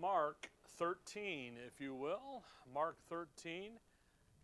[0.00, 0.48] Mark
[0.78, 2.42] 13, if you will.
[2.72, 3.72] Mark 13.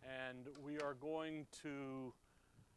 [0.03, 2.13] And we are going to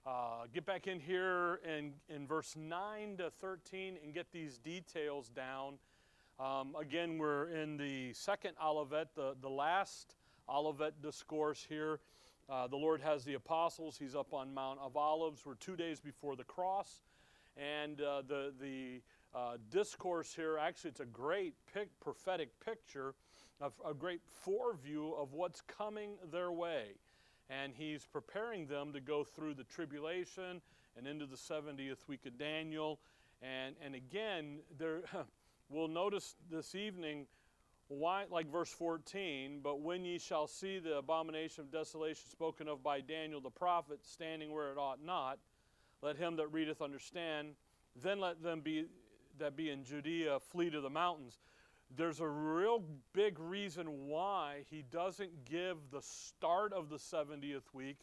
[0.06, 5.30] uh, get back in here in, in verse 9 to 13 and get these details
[5.30, 5.76] down.
[6.40, 10.16] Um, again, we're in the second Olivet, the, the last
[10.48, 12.00] Olivet discourse here.
[12.48, 13.98] Uh, the Lord has the apostles.
[13.98, 15.46] He's up on Mount of Olives.
[15.46, 17.02] We're two days before the cross.
[17.58, 19.02] And uh, the, the
[19.36, 23.14] uh, discourse here, actually, it's a great pic, prophetic picture,
[23.60, 26.92] of, a great foreview of what's coming their way.
[27.50, 30.62] And he's preparing them to go through the tribulation
[30.98, 33.00] and into the 70th week of Daniel.
[33.42, 35.02] And, and again, there,
[35.70, 37.28] we'll notice this evening
[37.90, 42.84] why, like verse 14, but when ye shall see the abomination of desolation spoken of
[42.84, 45.40] by Daniel the prophet standing where it ought not,
[46.02, 47.50] let him that readeth understand.
[48.02, 48.86] Then let them be
[49.40, 51.40] that be in Judea flee to the mountains.
[51.96, 52.84] There's a real
[53.14, 57.98] big reason why he doesn't give the start of the 70th week.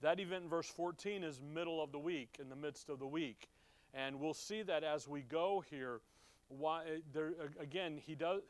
[0.00, 3.06] That event in verse 14 is middle of the week, in the midst of the
[3.06, 3.48] week.
[3.94, 6.00] And we'll see that as we go here.
[6.48, 6.82] Why
[7.12, 8.40] there again, he does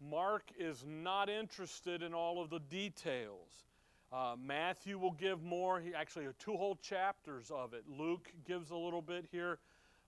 [0.00, 3.64] Mark is not interested in all of the details.
[4.12, 5.80] Uh, Matthew will give more.
[5.80, 7.84] He actually two whole chapters of it.
[7.88, 9.58] Luke gives a little bit here,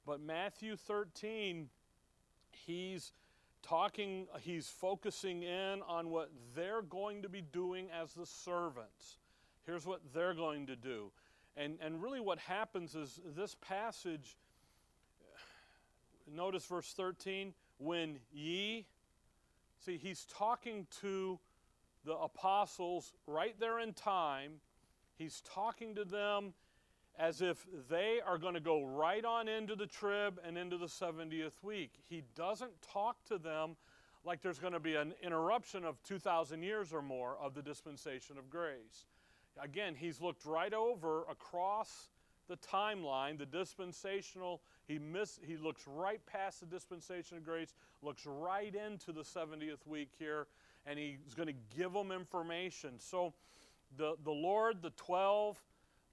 [0.06, 1.68] but Matthew 13,
[2.50, 3.12] he's
[3.62, 4.26] talking.
[4.40, 9.18] He's focusing in on what they're going to be doing as the servants.
[9.66, 11.10] Here's what they're going to do,
[11.56, 14.36] and and really what happens is this passage.
[16.30, 17.52] Notice verse 13.
[17.78, 18.86] When ye,
[19.84, 21.38] see, he's talking to
[22.04, 24.60] the apostles right there in time.
[25.16, 26.54] He's talking to them
[27.18, 30.86] as if they are going to go right on into the trib and into the
[30.86, 31.92] 70th week.
[32.08, 33.76] He doesn't talk to them
[34.24, 38.38] like there's going to be an interruption of 2,000 years or more of the dispensation
[38.38, 39.06] of grace.
[39.62, 42.08] Again, he's looked right over across
[42.48, 48.26] the timeline, the dispensational, he, miss, he looks right past the dispensation of grace, looks
[48.26, 50.46] right into the 70th week here,
[50.86, 52.98] and he's going to give them information.
[52.98, 53.32] So
[53.96, 55.58] the, the Lord, the 12,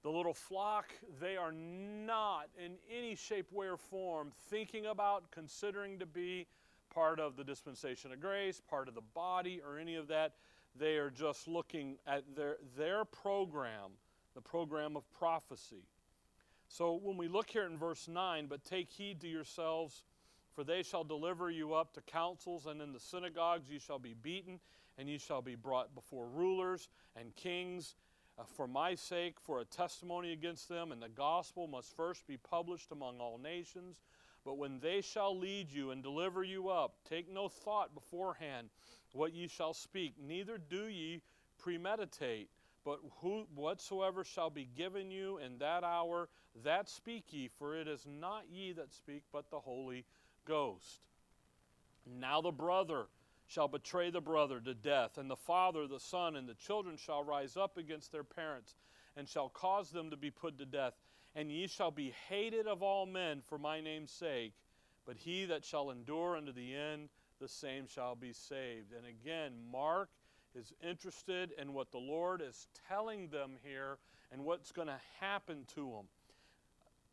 [0.02, 5.98] the little flock, they are not in any shape, way, or form thinking about, considering
[5.98, 6.46] to be
[6.92, 10.34] part of the dispensation of grace, part of the body, or any of that.
[10.74, 13.92] They are just looking at their, their program,
[14.34, 15.84] the program of prophecy.
[16.68, 20.02] So when we look here in verse 9, but take heed to yourselves
[20.52, 24.14] for they shall deliver you up to councils, and in the synagogues ye shall be
[24.14, 24.60] beaten,
[24.98, 27.94] and ye shall be brought before rulers and kings
[28.42, 30.90] Uh, for my sake, for a testimony against them.
[30.90, 34.00] And the gospel must first be published among all nations.
[34.44, 38.68] But when they shall lead you and deliver you up, take no thought beforehand
[39.12, 41.20] what ye shall speak, neither do ye
[41.58, 42.48] premeditate.
[42.84, 46.28] But who, whatsoever shall be given you in that hour,
[46.64, 50.04] that speak ye, for it is not ye that speak, but the Holy
[50.48, 51.02] Ghost.
[52.04, 53.04] Now the brother
[53.46, 57.22] shall betray the brother to death, and the father the son, and the children shall
[57.22, 58.76] rise up against their parents,
[59.16, 60.94] and shall cause them to be put to death.
[61.34, 64.52] And ye shall be hated of all men for my name's sake,
[65.06, 67.08] but he that shall endure unto the end,
[67.40, 68.92] the same shall be saved.
[68.92, 70.10] And again, Mark
[70.54, 73.98] is interested in what the Lord is telling them here
[74.30, 76.06] and what's going to happen to them.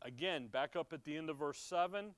[0.02, 2.14] Again, back up at the end of verse 7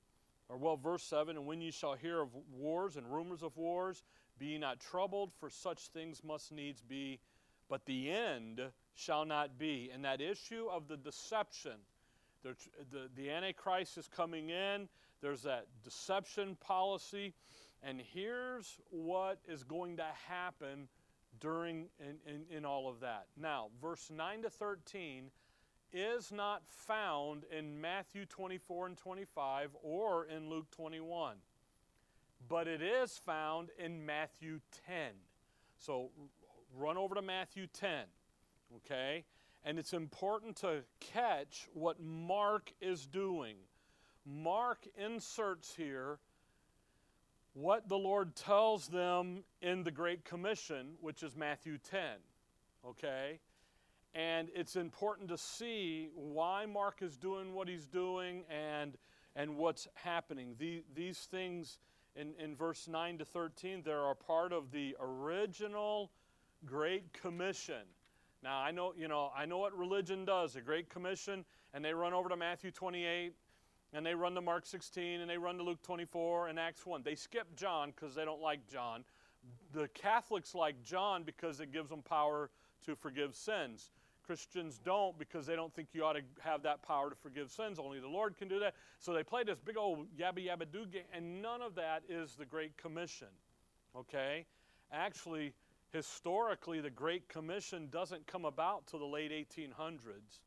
[0.49, 4.03] or well, verse 7 And when ye shall hear of wars and rumors of wars,
[4.37, 7.19] be ye not troubled, for such things must needs be,
[7.69, 8.61] but the end
[8.95, 9.89] shall not be.
[9.93, 11.77] And that issue of the deception,
[12.43, 12.55] the,
[12.91, 14.87] the, the Antichrist is coming in,
[15.21, 17.33] there's that deception policy,
[17.81, 20.87] and here's what is going to happen
[21.39, 23.27] during in, in, in all of that.
[23.37, 25.31] Now, verse 9 to 13
[25.93, 31.35] is not found in Matthew 24 and 25 or in Luke 21,
[32.49, 35.11] but it is found in Matthew 10.
[35.77, 36.09] So
[36.75, 38.05] run over to Matthew 10,
[38.77, 39.23] okay?
[39.63, 43.55] And it's important to catch what Mark is doing.
[44.25, 46.19] Mark inserts here
[47.53, 52.01] what the Lord tells them in the Great Commission, which is Matthew 10,
[52.87, 53.39] okay?
[54.15, 58.95] And it's important to see why Mark is doing what he's doing and,
[59.35, 60.55] and what's happening.
[60.59, 61.79] The, these things
[62.15, 66.11] in, in verse 9 to 13, they're a part of the original
[66.65, 67.87] Great Commission.
[68.43, 71.43] Now I know, you know, I know what religion does, a Great Commission,
[71.73, 73.33] and they run over to Matthew 28,
[73.93, 77.01] and they run to Mark 16, and they run to Luke 24 and Acts 1.
[77.03, 79.03] They skip John because they don't like John,
[79.71, 82.51] The Catholics like John because it gives them power
[82.85, 83.89] to forgive sins.
[84.25, 87.79] Christians don't because they don't think you ought to have that power to forgive sins.
[87.79, 88.75] Only the Lord can do that.
[88.99, 92.35] So they play this big old yabba yabba doo game, and none of that is
[92.35, 93.27] the Great Commission.
[93.95, 94.45] Okay?
[94.91, 95.53] Actually,
[95.91, 100.39] historically, the Great Commission doesn't come about till the late 1800s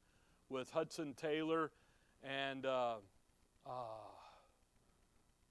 [0.49, 1.71] with Hudson Taylor
[2.23, 2.95] and uh,
[3.67, 3.71] uh,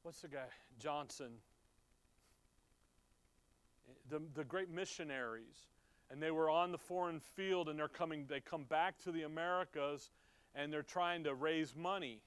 [0.03, 0.45] what's the guy?
[0.79, 1.31] Johnson.
[4.09, 5.67] The, the great missionaries
[6.11, 9.23] and they were on the foreign field and they're coming they come back to the
[9.23, 10.11] americas
[10.53, 12.21] and they're trying to raise money.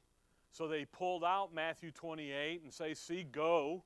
[0.51, 3.85] So they pulled out matthew 28 and say see go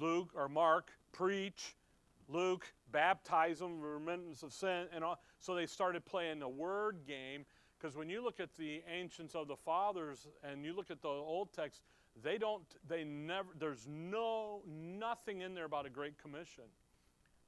[0.00, 1.76] luke or mark preach
[2.28, 5.20] luke baptize them remittance of sin and all.
[5.40, 7.44] So they started playing a word game
[7.78, 11.08] because when you look at the ancients of the fathers and you look at the
[11.08, 11.82] old text
[12.22, 16.64] they don't they never there's no nothing in there about a great commission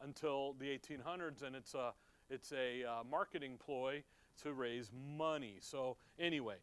[0.03, 1.93] until the 1800s, and it's a
[2.29, 4.03] it's a uh, marketing ploy
[4.43, 5.57] to raise money.
[5.61, 6.57] So anyway,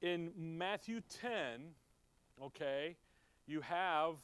[0.00, 1.30] in Matthew 10,
[2.42, 2.96] okay,
[3.46, 4.14] you have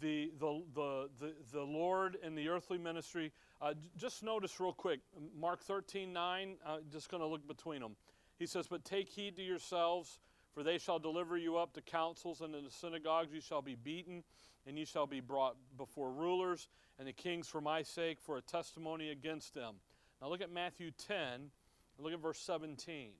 [0.00, 3.32] the the the the, the Lord in the earthly ministry.
[3.60, 5.00] Uh, just notice real quick,
[5.38, 6.56] Mark 13, 9.
[6.64, 7.96] Uh, just going to look between them.
[8.38, 10.20] He says, "But take heed to yourselves."
[10.54, 13.74] For they shall deliver you up to councils, and in the synagogues you shall be
[13.74, 14.22] beaten,
[14.66, 16.68] and you shall be brought before rulers
[16.98, 19.76] and the kings for my sake for a testimony against them.
[20.20, 21.50] Now look at Matthew 10,
[21.98, 23.10] look at verse 17.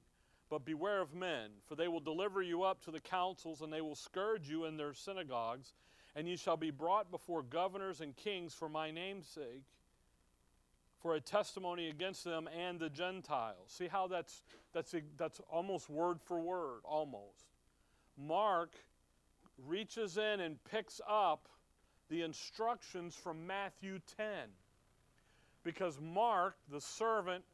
[0.50, 3.80] But beware of men, for they will deliver you up to the councils, and they
[3.80, 5.72] will scourge you in their synagogues,
[6.14, 9.64] and you shall be brought before governors and kings for my name's sake,
[11.00, 13.68] for a testimony against them and the Gentiles.
[13.68, 14.42] See how that's
[14.72, 17.46] that's that's almost word for word, almost.
[18.16, 18.74] Mark
[19.58, 21.48] reaches in and picks up
[22.10, 24.26] the instructions from Matthew 10.
[25.62, 27.44] Because Mark, the servant,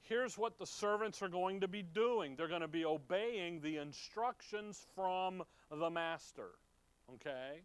[0.00, 3.76] here's what the servants are going to be doing they're going to be obeying the
[3.76, 6.50] instructions from the master.
[7.14, 7.62] Okay?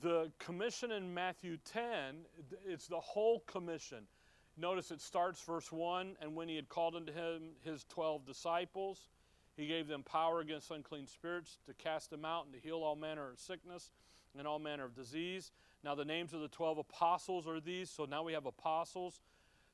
[0.00, 1.90] The commission in Matthew 10,
[2.66, 4.04] it's the whole commission.
[4.56, 9.08] Notice it starts verse 1 and when he had called unto him his 12 disciples,
[9.56, 12.96] he gave them power against unclean spirits to cast them out and to heal all
[12.96, 13.90] manner of sickness
[14.36, 15.52] and all manner of disease.
[15.84, 17.90] Now, the names of the 12 apostles are these.
[17.90, 19.20] So now we have apostles.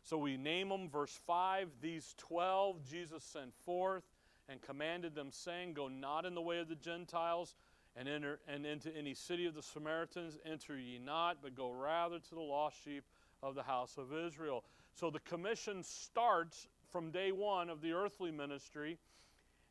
[0.02, 1.68] So we name them, verse 5.
[1.80, 4.04] These 12 Jesus sent forth
[4.48, 7.54] and commanded them, saying, Go not in the way of the Gentiles
[7.96, 12.18] and, enter, and into any city of the Samaritans enter ye not, but go rather
[12.18, 13.04] to the lost sheep
[13.42, 14.64] of the house of Israel.
[14.94, 18.98] So the commission starts from day one of the earthly ministry.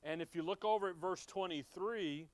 [0.03, 2.27] And if you look over at verse 23,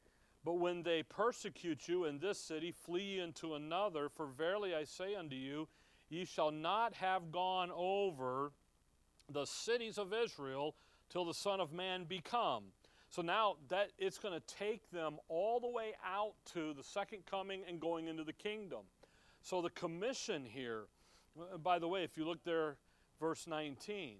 [0.43, 4.09] but when they persecute you in this city, flee into another.
[4.09, 5.67] For verily I say unto you,
[6.09, 8.51] ye shall not have gone over
[9.31, 10.75] the cities of Israel
[11.09, 12.65] till the Son of Man be come.
[13.09, 17.25] So now that it's going to take them all the way out to the second
[17.25, 18.81] coming and going into the kingdom.
[19.41, 20.83] So the commission here,
[21.63, 22.77] by the way, if you look there,
[23.19, 24.17] verse 19.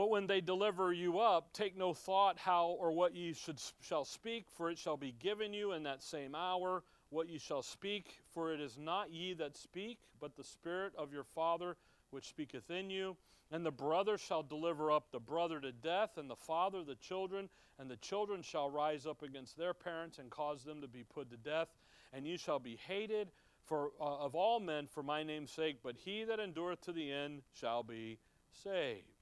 [0.00, 4.06] But when they deliver you up, take no thought how or what ye should, shall
[4.06, 8.14] speak, for it shall be given you in that same hour what ye shall speak.
[8.32, 11.76] For it is not ye that speak, but the Spirit of your Father
[12.12, 13.14] which speaketh in you.
[13.50, 17.50] And the brother shall deliver up the brother to death, and the father the children,
[17.78, 21.28] and the children shall rise up against their parents and cause them to be put
[21.28, 21.68] to death.
[22.14, 23.32] And ye shall be hated
[23.66, 27.12] for, uh, of all men for my name's sake, but he that endureth to the
[27.12, 28.18] end shall be
[28.64, 29.19] saved.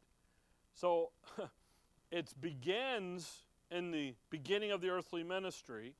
[0.78, 1.10] So
[2.12, 5.94] it begins in the beginning of the earthly ministry,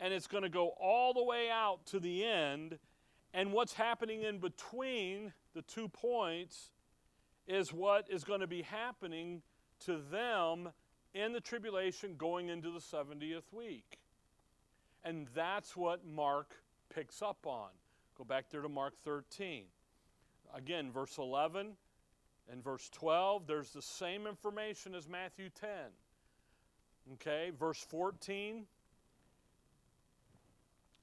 [0.00, 2.78] and it's going to go all the way out to the end.
[3.32, 6.72] And what's happening in between the two points
[7.46, 9.42] is what is going to be happening
[9.84, 10.70] to them
[11.14, 14.00] in the tribulation going into the 70th week.
[15.04, 16.56] And that's what Mark
[16.92, 17.68] picks up on.
[18.18, 19.66] Go back there to Mark 13.
[20.52, 21.76] Again, verse 11
[22.52, 25.68] in verse 12, there's the same information as Matthew 10.
[27.14, 28.66] Okay, verse 14.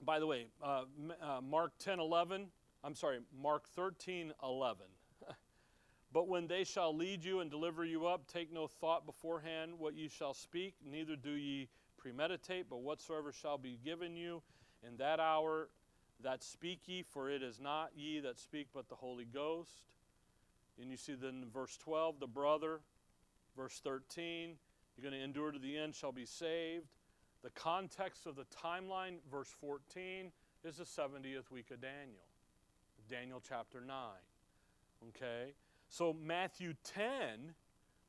[0.01, 0.83] By the way, uh,
[1.21, 2.47] uh, Mark 10 11,
[2.83, 4.85] I'm sorry, Mark 13 11.
[6.13, 9.95] but when they shall lead you and deliver you up, take no thought beforehand what
[9.95, 14.41] ye shall speak, neither do ye premeditate, but whatsoever shall be given you
[14.85, 15.69] in that hour,
[16.21, 19.92] that speak ye, for it is not ye that speak, but the Holy Ghost.
[20.82, 22.80] And you see then in verse 12, the brother.
[23.56, 24.56] Verse 13,
[24.98, 26.88] you're going to endure to the end, shall be saved.
[27.44, 30.32] The context of the timeline, verse 14,
[30.63, 32.25] is the 70th week of Daniel,
[33.10, 33.96] Daniel chapter 9.
[35.10, 35.53] Okay?
[35.88, 37.53] So, Matthew 10,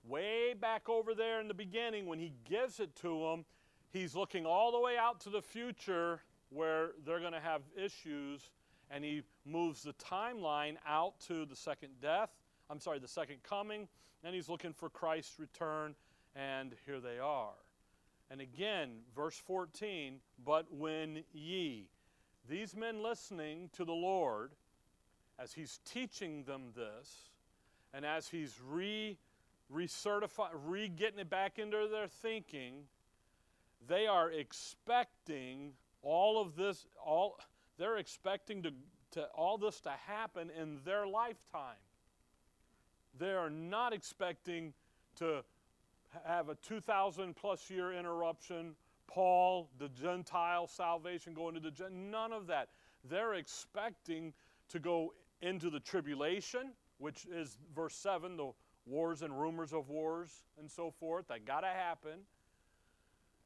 [0.09, 3.44] way back over there in the beginning, when he gives it to them,
[3.92, 8.50] he's looking all the way out to the future where they're going to have issues,
[8.90, 12.30] and he moves the timeline out to the second death.
[12.74, 13.86] I'm sorry, the second coming,
[14.24, 15.94] and he's looking for Christ's return,
[16.34, 17.54] and here they are.
[18.32, 21.86] And again, verse 14, but when ye,
[22.48, 24.54] these men listening to the Lord,
[25.38, 27.30] as he's teaching them this,
[27.92, 29.16] and as he's re
[29.72, 32.88] recertify, re getting it back into their thinking,
[33.86, 37.38] they are expecting all of this, all
[37.78, 38.72] they're expecting to,
[39.12, 41.76] to all this to happen in their lifetime.
[43.18, 44.73] They are not expecting
[45.16, 45.44] to
[46.25, 48.75] have a 2,000 plus year interruption.
[49.06, 52.68] Paul, the Gentile salvation, going to the none of that.
[53.09, 54.33] They're expecting
[54.71, 58.50] to go into the tribulation, which is verse 7, the
[58.87, 61.28] wars and rumors of wars and so forth.
[61.28, 62.21] That got to happen.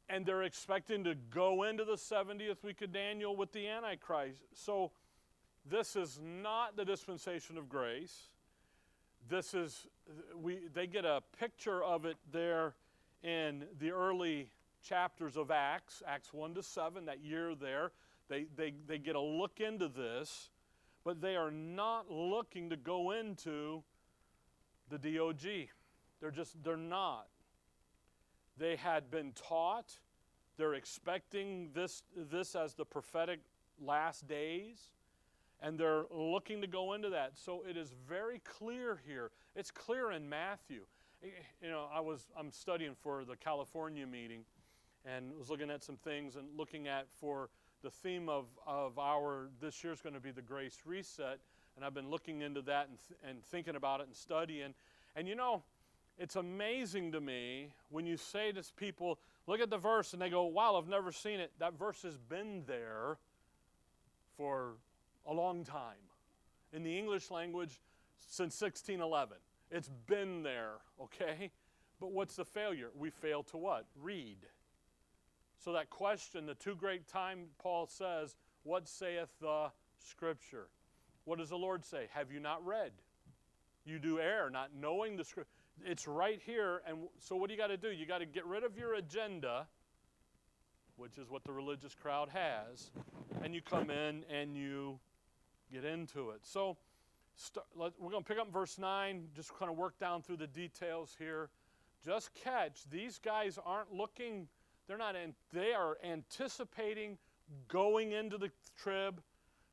[0.09, 4.39] And they're expecting to go into the 70th week of Daniel with the Antichrist.
[4.55, 4.93] So
[5.69, 8.31] this is not the dispensation of grace.
[9.29, 9.87] This is,
[10.41, 12.75] we, they get a picture of it there
[13.23, 14.51] in the early
[14.83, 17.93] chapters of Acts, Acts 1 to 7, that year there.
[18.29, 20.51] They, they, they get a look into this,
[21.05, 23.83] but they are not looking to go into
[24.89, 25.69] the DOG.
[26.21, 27.27] They're just, they're not.
[28.57, 29.99] They had been taught,
[30.57, 33.41] they're expecting this, this as the prophetic
[33.81, 34.79] last days,
[35.61, 37.37] and they're looking to go into that.
[37.37, 39.31] So it is very clear here.
[39.57, 40.83] It's clear in Matthew.
[41.23, 44.45] You know, I was I'm studying for the California meeting
[45.05, 47.51] and was looking at some things and looking at for
[47.83, 51.39] the theme of, of our this year's going to be the grace reset
[51.77, 54.75] and i've been looking into that and, th- and thinking about it and studying
[55.19, 55.65] and you know,
[56.17, 60.31] it's amazing to me when you say to people, look at the verse, and they
[60.31, 61.51] go, wow, I've never seen it.
[61.59, 63.19] That verse has been there
[64.37, 64.75] for
[65.29, 66.03] a long time.
[66.73, 67.81] In the English language,
[68.17, 69.39] since 1611.
[69.71, 71.51] It's been there, okay?
[72.01, 72.89] But what's the failure?
[72.97, 73.87] We fail to what?
[74.01, 74.39] Read.
[75.59, 80.69] So that question, the two great time Paul says, What saith the Scripture?
[81.25, 82.09] What does the Lord say?
[82.13, 82.93] Have you not read?
[83.89, 85.51] you do err, not knowing the scripture.
[85.85, 86.83] It's right here.
[86.87, 87.91] And so, what do you got to do?
[87.91, 89.67] You got to get rid of your agenda,
[90.97, 92.91] which is what the religious crowd has,
[93.43, 94.99] and you come in and you
[95.73, 96.41] get into it.
[96.43, 96.77] So,
[97.77, 100.47] let, we're going to pick up verse 9, just kind of work down through the
[100.47, 101.51] details here.
[102.05, 104.49] Just catch, these guys aren't looking,
[104.87, 107.19] they're not, in, they are anticipating
[107.69, 109.21] going into the trib,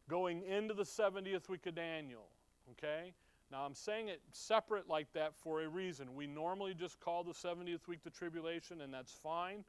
[0.10, 2.28] going into the 70th week of Daniel.
[2.72, 3.14] Okay?
[3.52, 6.16] Now, I'm saying it separate like that for a reason.
[6.16, 9.64] We normally just call the 70th week the tribulation, and that's fine.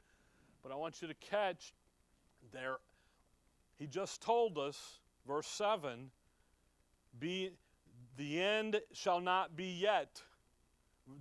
[0.63, 1.73] But I want you to catch
[2.51, 2.77] there.
[3.77, 6.09] He just told us, verse 7
[7.19, 7.51] be,
[8.17, 10.21] the end shall not be yet.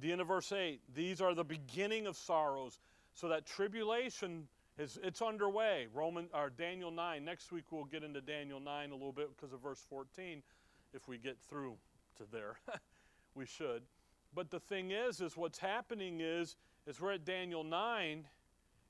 [0.01, 2.79] The end of verse 8 these are the beginning of sorrows.
[3.15, 4.49] So that tribulation
[4.79, 5.87] is it's underway.
[5.95, 7.25] Roman or Daniel 9.
[7.25, 10.43] Next week we'll get into Daniel 9 a little bit because of verse 14
[10.93, 11.77] if we get through
[12.17, 12.57] to there.
[13.35, 13.83] we should.
[14.35, 18.27] But the thing is, is what's happening is, is we're at Daniel 9,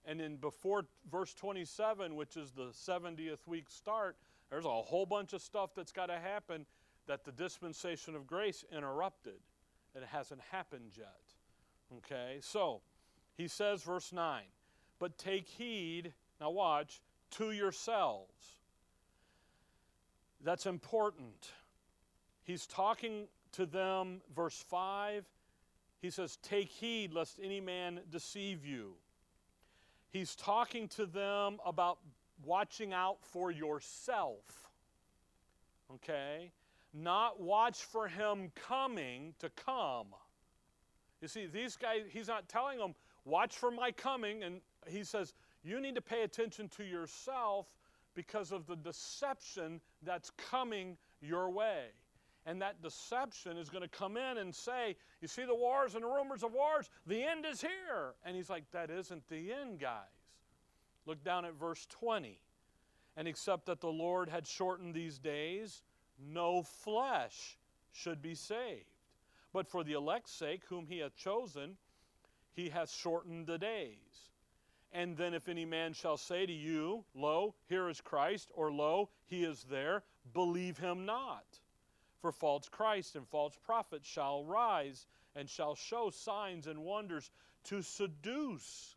[0.05, 4.17] and then before verse 27, which is the 70th week start,
[4.51, 6.67] there's a whole bunch of stuff that's got to happen
[7.07, 9.41] that the dispensation of grace interrupted.
[9.95, 11.21] It hasn't happened yet.
[11.99, 12.39] Okay?
[12.41, 12.81] So,
[13.37, 14.43] he says, verse 9,
[14.99, 17.01] but take heed, now watch,
[17.33, 18.33] to yourselves.
[20.43, 21.53] That's important.
[22.43, 25.25] He's talking to them, verse 5.
[26.01, 28.95] He says, Take heed lest any man deceive you.
[30.11, 31.99] He's talking to them about
[32.45, 34.71] watching out for yourself.
[35.95, 36.53] Okay?
[36.99, 40.07] Not watch for him coming to come.
[41.21, 44.43] You see, these guys, he's not telling them, watch for my coming.
[44.43, 47.67] And he says, you need to pay attention to yourself
[48.15, 51.87] because of the deception that's coming your way.
[52.47, 56.05] And that deception is going to come in and say, You see the wars and
[56.05, 58.15] the rumors of wars, the end is here.
[58.25, 60.05] And he's like, That isn't the end, guys.
[61.07, 62.38] Look down at verse 20.
[63.17, 65.83] And except that the Lord had shortened these days,
[66.19, 67.59] no flesh
[67.93, 68.85] should be saved.
[69.53, 71.77] But for the elect's sake, whom he hath chosen,
[72.53, 74.31] he hath shortened the days.
[74.93, 79.11] And then if any man shall say to you, Lo, here is Christ, or Lo,
[79.27, 81.45] he is there, believe him not.
[82.21, 87.31] For false Christ and false prophets shall rise and shall show signs and wonders
[87.65, 88.97] to seduce,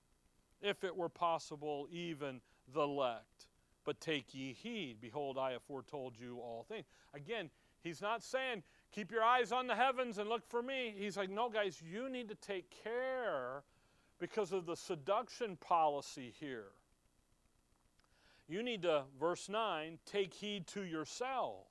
[0.61, 2.39] if it were possible, even
[2.73, 3.48] the elect.
[3.85, 6.85] But take ye heed, behold, I have foretold you all things.
[7.13, 7.49] Again,
[7.81, 10.93] he's not saying, keep your eyes on the heavens and look for me.
[10.97, 13.63] He's like, no, guys, you need to take care
[14.19, 16.71] because of the seduction policy here.
[18.47, 21.69] You need to, verse 9, take heed to yourselves.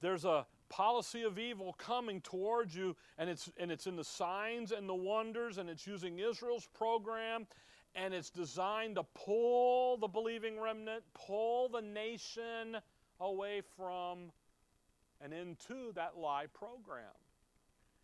[0.00, 4.72] There's a policy of evil coming towards you, and it's, and it's in the signs
[4.72, 7.46] and the wonders, and it's using Israel's program,
[7.96, 12.76] and it's designed to pull the believing remnant, pull the nation
[13.20, 14.30] away from
[15.22, 17.04] and into that lie program.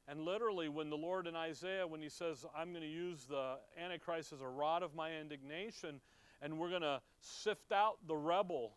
[0.08, 3.58] And literally, when the Lord in Isaiah, when he says, I'm going to use the
[3.82, 6.00] Antichrist as a rod of my indignation,
[6.40, 8.72] and we're going to sift out the rebel,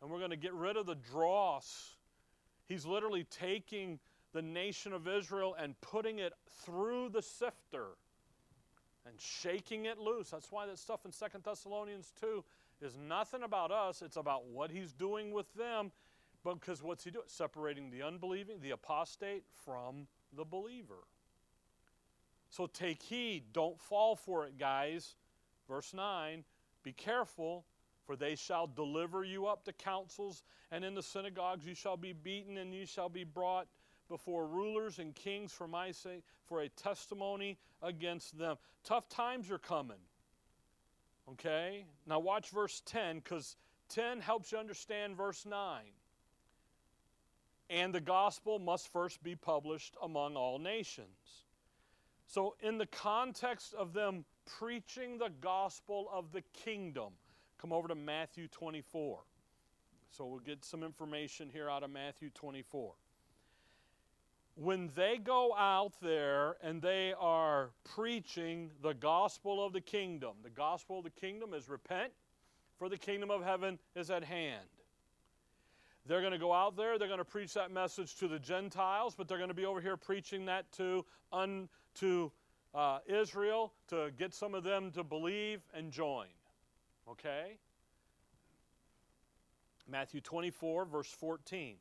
[0.00, 1.96] and we're going to get rid of the dross,
[2.66, 3.98] he's literally taking
[4.32, 7.96] the nation of Israel and putting it through the sifter
[9.06, 10.30] and shaking it loose.
[10.30, 12.44] That's why that stuff in Second Thessalonians 2
[12.82, 15.92] is nothing about us, it's about what he's doing with them.
[16.42, 17.26] Because what's he doing?
[17.26, 21.04] Separating the unbelieving, the apostate, from the believer.
[22.48, 25.16] So take heed, don't fall for it, guys.
[25.68, 26.44] Verse 9
[26.82, 27.66] Be careful,
[28.06, 30.42] for they shall deliver you up to councils,
[30.72, 33.68] and in the synagogues you shall be beaten, and you shall be brought
[34.10, 38.56] before rulers and kings for my sake, for a testimony against them.
[38.84, 39.96] Tough times are coming.
[41.32, 41.86] Okay?
[42.06, 43.56] Now watch verse 10, because
[43.88, 45.84] 10 helps you understand verse 9
[47.70, 51.46] and the gospel must first be published among all nations.
[52.26, 54.24] So, in the context of them
[54.58, 57.12] preaching the gospel of the kingdom,
[57.58, 59.20] come over to Matthew 24.
[60.10, 62.92] So, we'll get some information here out of Matthew 24.
[64.60, 70.50] When they go out there and they are preaching the gospel of the kingdom, the
[70.50, 72.12] gospel of the kingdom is repent,
[72.78, 74.68] for the kingdom of heaven is at hand.
[76.04, 79.14] They're going to go out there, they're going to preach that message to the Gentiles,
[79.16, 82.30] but they're going to be over here preaching that to, un, to
[82.74, 86.26] uh, Israel to get some of them to believe and join.
[87.10, 87.56] Okay?
[89.88, 91.76] Matthew 24, verse 14.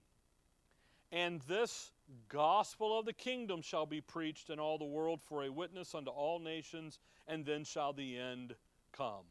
[1.12, 1.92] And this
[2.28, 6.10] gospel of the kingdom shall be preached in all the world for a witness unto
[6.10, 8.56] all nations, and then shall the end
[8.92, 9.26] come.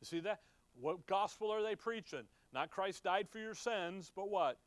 [0.00, 0.40] You see that?
[0.80, 2.24] What gospel are they preaching?
[2.52, 4.58] Not Christ died for your sins, but what?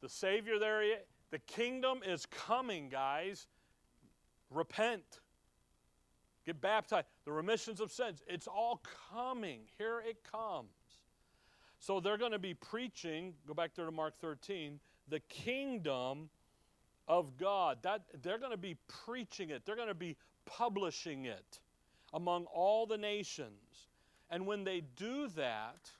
[0.00, 0.82] The Savior there,
[1.30, 3.46] the kingdom is coming, guys.
[4.50, 5.20] Repent.
[6.46, 7.06] Get baptized.
[7.24, 8.22] The remissions of sins.
[8.26, 9.62] It's all coming.
[9.78, 10.70] Here it comes.
[11.80, 16.28] So they're going to be preaching, go back there to Mark 13, the kingdom
[17.08, 17.78] of God.
[17.82, 19.62] That they're going to be preaching it.
[19.64, 20.16] They're going to be
[20.46, 21.60] publishing it
[22.14, 23.88] among all the nations.
[24.30, 25.90] And when they do that,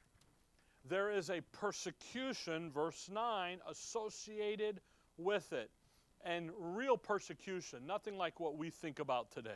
[0.88, 4.80] there is a persecution, verse 9, associated
[5.16, 5.70] with it.
[6.24, 9.50] And real persecution, nothing like what we think about today.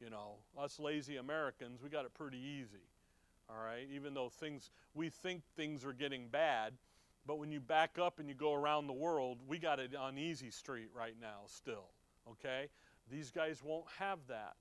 [0.00, 2.82] You know, us lazy Americans, we got it pretty easy.
[3.48, 6.72] All right, even though things, we think things are getting bad,
[7.26, 10.18] but when you back up and you go around the world, we got it on
[10.18, 11.88] easy street right now still.
[12.30, 12.68] Okay?
[13.10, 14.54] These guys won't have that.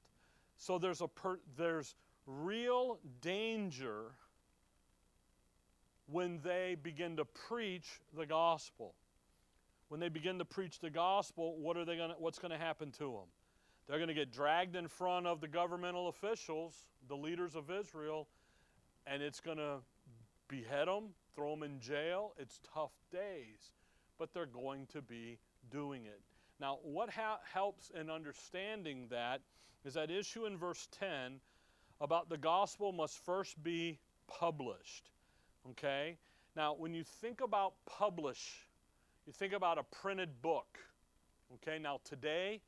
[0.55, 1.95] So there's a per, there's
[2.25, 4.11] real danger
[6.07, 8.93] when they begin to preach the gospel.
[9.89, 12.91] When they begin to preach the gospel, what are they going what's going to happen
[12.93, 13.29] to them?
[13.87, 16.73] They're going to get dragged in front of the governmental officials,
[17.07, 18.27] the leaders of Israel,
[19.05, 19.79] and it's going to
[20.47, 22.33] behead them, throw them in jail.
[22.37, 23.71] It's tough days,
[24.17, 25.39] but they're going to be
[25.71, 26.21] doing it.
[26.59, 29.41] Now, what ha- helps in understanding that
[29.85, 31.39] is that issue in verse 10
[31.99, 35.09] about the gospel must first be published.
[35.71, 36.17] Okay?
[36.55, 38.67] Now, when you think about publish,
[39.25, 40.77] you think about a printed book.
[41.55, 41.79] Okay?
[41.79, 42.61] Now, today,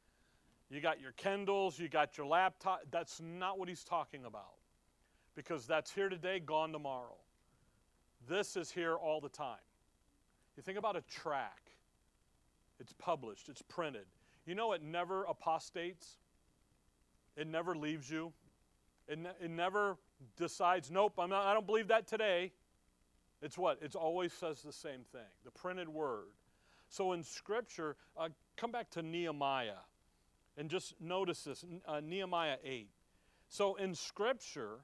[0.70, 2.82] you got your Kindles, you got your laptop.
[2.92, 4.56] That's not what he's talking about.
[5.36, 7.18] Because that's here today, gone tomorrow.
[8.28, 9.58] This is here all the time.
[10.58, 11.72] You think about a track,
[12.80, 14.06] it's published, it's printed.
[14.46, 16.18] You know, it never apostates,
[17.36, 18.32] it never leaves you,
[19.08, 19.98] it, ne- it never
[20.38, 22.52] decides, nope, I'm not, I don't believe that today.
[23.42, 23.80] It's what?
[23.82, 26.30] It always says the same thing the printed word.
[26.90, 29.84] So in Scripture, uh, come back to Nehemiah
[30.58, 32.90] and just notice this uh, Nehemiah 8.
[33.50, 34.80] So in Scripture,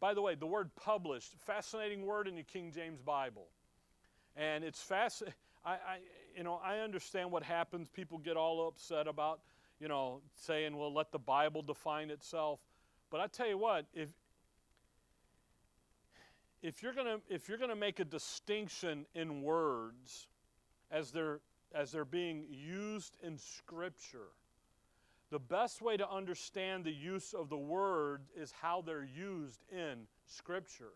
[0.00, 3.48] By the way, the word published, fascinating word in the King James Bible.
[4.36, 5.24] And it's fast.
[5.64, 5.98] I, I,
[6.36, 7.88] you know, I understand what happens.
[7.88, 9.40] People get all upset about,
[9.80, 12.60] you know, saying, well, let the Bible define itself.
[13.10, 14.08] But I tell you what, if,
[16.62, 20.26] if you're gonna if you're gonna make a distinction in words
[20.90, 21.40] as they're
[21.74, 24.32] as they're being used in Scripture,
[25.30, 30.06] the best way to understand the use of the word is how they're used in
[30.26, 30.92] Scripture,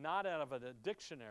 [0.00, 1.30] not out of a dictionary.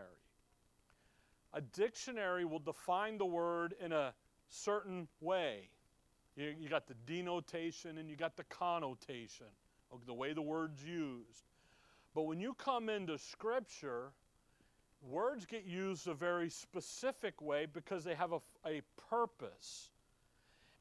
[1.52, 4.14] A dictionary will define the word in a
[4.48, 5.68] certain way.
[6.36, 9.46] You, you got the denotation and you got the connotation
[10.06, 11.44] the way the word's used.
[12.14, 14.12] But when you come into Scripture,
[15.02, 19.90] words get used a very specific way because they have a, a purpose.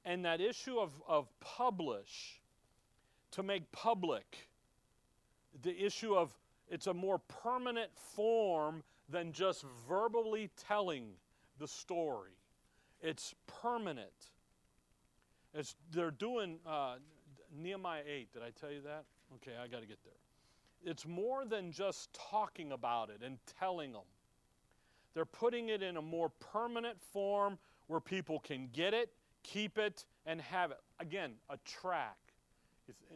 [0.05, 2.39] And that issue of, of publish,
[3.31, 4.49] to make public,
[5.61, 6.33] the issue of
[6.69, 11.11] it's a more permanent form than just verbally telling
[11.59, 12.37] the story.
[13.01, 14.31] It's permanent.
[15.53, 16.95] It's, they're doing uh,
[17.55, 18.33] Nehemiah 8.
[18.33, 19.05] Did I tell you that?
[19.35, 20.13] Okay, I got to get there.
[20.83, 24.03] It's more than just talking about it and telling them.
[25.13, 29.09] They're putting it in a more permanent form where people can get it,
[29.45, 30.79] keep it, and have it.
[30.99, 32.17] Again, a track.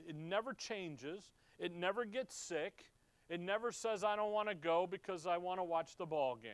[0.07, 2.85] it never changes, it never gets sick,
[3.29, 6.35] it never says, I don't want to go because I want to watch the ball
[6.35, 6.51] game.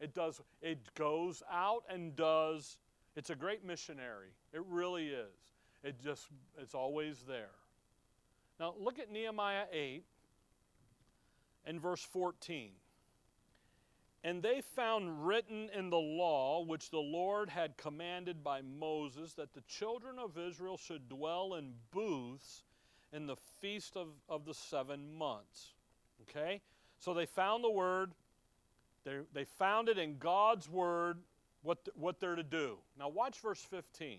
[0.00, 2.78] It does, it goes out and does.
[3.16, 4.30] It's a great missionary.
[4.52, 5.32] It really is.
[5.84, 6.26] It just,
[6.58, 7.54] it's always there.
[8.58, 10.04] Now look at Nehemiah 8
[11.64, 12.70] and verse 14.
[14.24, 19.52] And they found written in the law, which the Lord had commanded by Moses, that
[19.52, 22.62] the children of Israel should dwell in booths
[23.12, 25.72] in the feast of, of the seven months.
[26.22, 26.60] Okay?
[26.98, 28.12] So they found the word,
[29.04, 31.18] they, they found it in God's word,
[31.62, 32.78] what, what they're to do.
[32.96, 34.18] Now watch verse 15.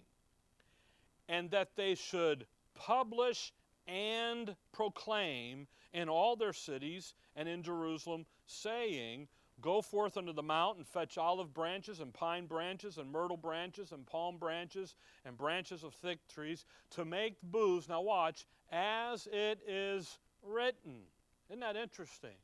[1.29, 3.53] And that they should publish
[3.87, 9.27] and proclaim in all their cities and in Jerusalem, saying,
[9.63, 13.93] Go forth unto the mount and fetch olive branches and pine branches and myrtle branches
[13.93, 17.87] and palm branches and branches of thick trees to make booths.
[17.87, 21.03] Now, watch, as it is written.
[21.49, 22.35] Isn't that interesting?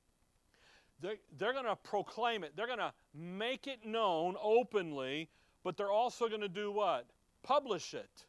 [1.01, 5.29] They're, they're going to proclaim it, they're going to make it known openly,
[5.61, 7.05] but they're also going to do what?
[7.43, 8.25] Publish it.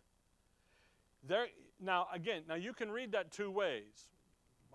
[1.29, 1.47] They're,
[1.81, 4.09] now, again, now you can read that two ways.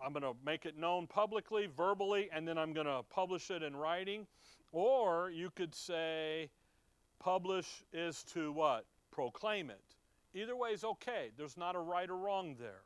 [0.03, 3.63] I'm going to make it known publicly, verbally, and then I'm going to publish it
[3.63, 4.27] in writing.
[4.71, 6.49] Or you could say,
[7.19, 8.85] publish is to what?
[9.11, 9.81] Proclaim it.
[10.33, 11.31] Either way is okay.
[11.37, 12.81] There's not a right or wrong there.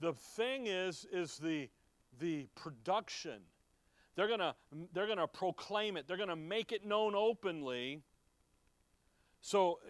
[0.00, 1.68] The thing is, is the,
[2.18, 3.40] the production.
[4.16, 4.54] They're going to
[4.92, 6.06] they're going to proclaim it.
[6.06, 8.00] They're going to make it known openly.
[9.40, 9.80] So,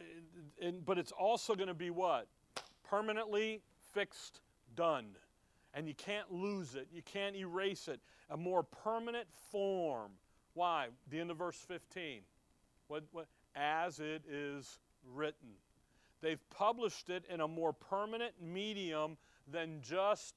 [0.60, 2.26] and, but it's also going to be what?
[2.88, 3.60] Permanently
[3.92, 4.40] fixed,
[4.74, 5.14] done
[5.74, 6.88] and you can't lose it.
[6.92, 8.00] You can't erase it.
[8.30, 10.12] A more permanent form.
[10.54, 10.88] Why?
[11.10, 12.20] The end of verse 15.
[12.86, 14.78] What, what, as it is
[15.12, 15.50] written.
[16.22, 19.16] They've published it in a more permanent medium
[19.50, 20.34] than just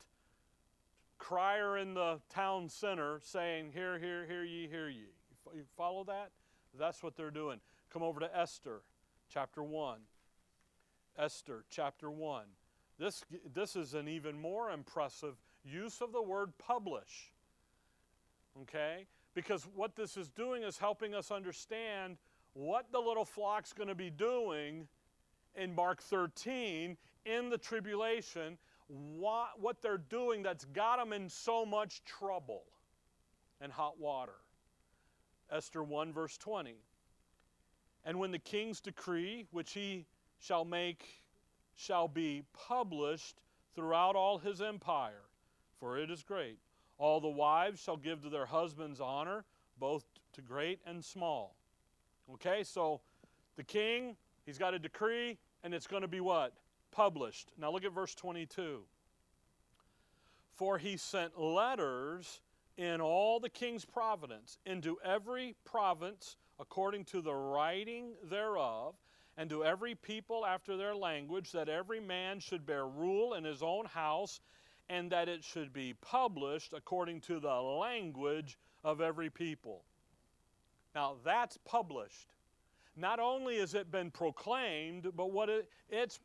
[1.17, 5.05] crier in the town center saying, Hear, hear, hear ye, hear ye.
[5.55, 6.31] You follow that?
[6.77, 7.59] That's what they're doing.
[7.91, 8.81] Come over to Esther
[9.29, 9.99] chapter 1.
[11.17, 12.43] Esther chapter 1.
[12.99, 17.31] This, this is an even more impressive use of the word publish.
[18.63, 19.05] Okay?
[19.35, 22.17] Because what this is doing is helping us understand
[22.53, 24.87] what the little flock's going to be doing
[25.55, 28.57] in Mark 13 in the tribulation,
[28.87, 32.63] what, what they're doing that's got them in so much trouble
[33.61, 34.35] and hot water.
[35.51, 36.75] Esther 1, verse 20.
[38.05, 40.05] And when the king's decree, which he
[40.39, 41.05] shall make
[41.77, 43.39] shall be published
[43.75, 45.23] throughout all his empire,
[45.79, 46.57] for it is great.
[46.97, 49.45] All the wives shall give to their husbands honor,
[49.79, 51.55] both to great and small.
[52.33, 52.99] Okay, so
[53.55, 56.53] the king, he's got a decree, and it's going to be what?
[56.91, 57.51] Published.
[57.57, 58.81] Now look at verse 22.
[60.55, 62.41] For he sent letters
[62.77, 68.95] in all the king's providence, into every province according to the writing thereof,
[69.37, 73.61] and to every people after their language, that every man should bear rule in his
[73.61, 74.41] own house,
[74.89, 79.83] and that it should be published according to the language of every people.
[80.95, 82.33] Now that's published.
[82.95, 86.19] Not only has it been proclaimed, but what it, it's,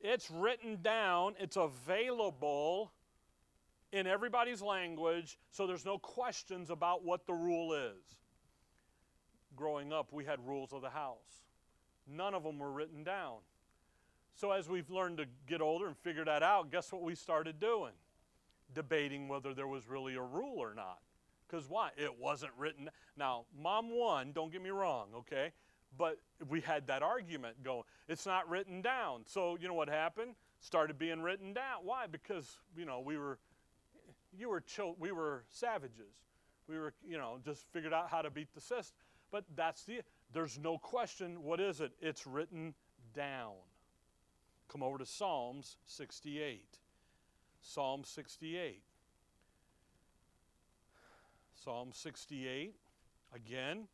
[0.00, 2.92] it's written down, it's available
[3.92, 8.16] in everybody's language, so there's no questions about what the rule is.
[9.54, 11.45] Growing up, we had rules of the house.
[12.06, 13.38] None of them were written down.
[14.34, 17.58] So as we've learned to get older and figure that out, guess what we started
[17.58, 17.92] doing?
[18.74, 20.98] Debating whether there was really a rule or not.
[21.48, 21.90] Because why?
[21.96, 22.90] It wasn't written.
[23.16, 25.52] Now, mom won, don't get me wrong, okay?
[25.96, 27.84] But we had that argument going.
[28.08, 29.22] It's not written down.
[29.24, 30.34] So, you know what happened?
[30.60, 31.80] Started being written down.
[31.84, 32.06] Why?
[32.06, 33.38] Because, you know, we were
[34.36, 34.62] you were
[34.98, 36.14] we were savages.
[36.68, 38.96] We were, you know, just figured out how to beat the system.
[39.30, 40.00] But that's the
[40.36, 41.92] there's no question what is it?
[41.98, 42.74] It's written
[43.14, 43.54] down.
[44.68, 46.78] Come over to Psalms 68.
[47.62, 48.82] Psalm 68.
[51.64, 52.74] Psalm 68.
[53.34, 53.88] Again,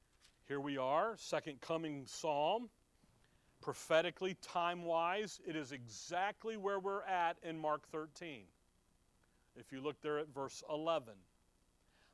[0.49, 2.69] here we are, second coming psalm.
[3.61, 8.43] Prophetically, time wise, it is exactly where we're at in Mark 13.
[9.55, 11.15] If you look there at verse 11,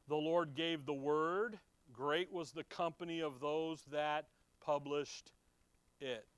[0.06, 1.58] the Lord gave the word,
[1.98, 4.26] great was the company of those that
[4.64, 5.32] published
[6.00, 6.28] it.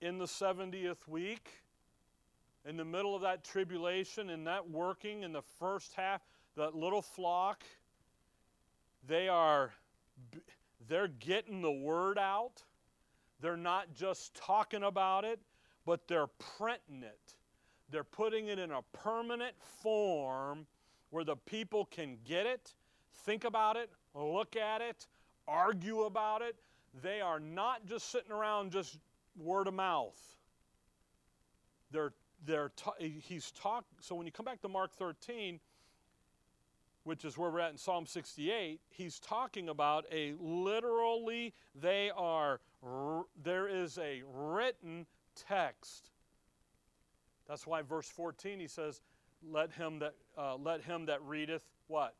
[0.00, 1.48] In the 70th week,
[2.66, 6.22] in the middle of that tribulation and that working in the first half,
[6.56, 7.62] that little flock,
[9.06, 9.70] they are
[10.88, 12.64] they're getting the word out.
[13.40, 15.38] They're not just talking about it,
[15.86, 17.36] but they're printing it.
[17.90, 20.66] They're putting it in a permanent form
[21.10, 22.74] where the people can get it,
[23.28, 25.06] think about it, look at it,
[25.46, 26.56] argue about it.
[27.02, 28.96] They are not just sitting around just
[29.36, 30.18] word of mouth.
[31.90, 32.14] They're,
[32.46, 33.84] they're he's talk.
[34.00, 35.60] So when you come back to Mark 13,
[37.04, 42.60] which is where we're at in Psalm 68, he's talking about a literally, they are,
[43.42, 46.08] there is a written text.
[47.46, 49.02] That's why verse 14 he says,
[49.46, 52.14] let him that, uh, let him that readeth what?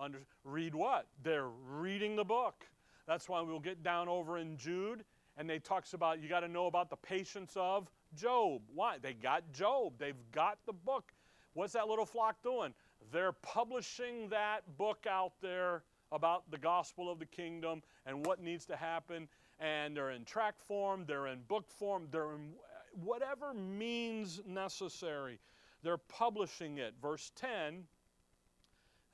[0.00, 1.06] Under, read what?
[1.22, 2.66] They're reading the book.
[3.06, 5.04] That's why we'll get down over in Jude
[5.36, 8.62] and they talks about you got to know about the patience of Job.
[8.74, 8.98] Why?
[9.00, 9.94] They got Job.
[9.98, 11.12] They've got the book.
[11.54, 12.74] What's that little flock doing?
[13.12, 15.82] They're publishing that book out there
[16.12, 19.28] about the gospel of the kingdom and what needs to happen.
[19.58, 22.52] And they're in tract form, they're in book form, they're in
[23.02, 25.38] whatever means necessary.
[25.82, 26.94] They're publishing it.
[27.00, 27.84] Verse 10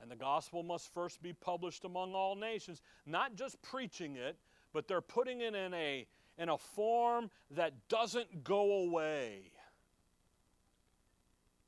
[0.01, 4.37] and the gospel must first be published among all nations, not just preaching it,
[4.73, 6.05] but they're putting it in a,
[6.37, 9.51] in a form that doesn't go away.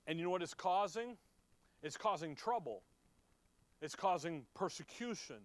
[0.06, 1.18] And you know what it's causing?
[1.82, 2.84] It's causing trouble,
[3.82, 5.38] it's causing persecution.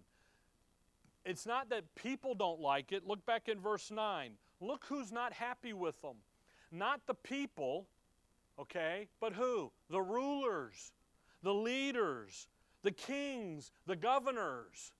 [1.23, 3.07] It's not that people don't like it.
[3.07, 4.33] Look back in verse 9.
[4.61, 6.17] Look who's not happy with them.
[6.71, 7.87] Not the people,
[8.59, 9.71] okay, but who?
[9.89, 10.91] The rulers,
[11.41, 12.47] the leaders,
[12.85, 14.93] the kings, the governors.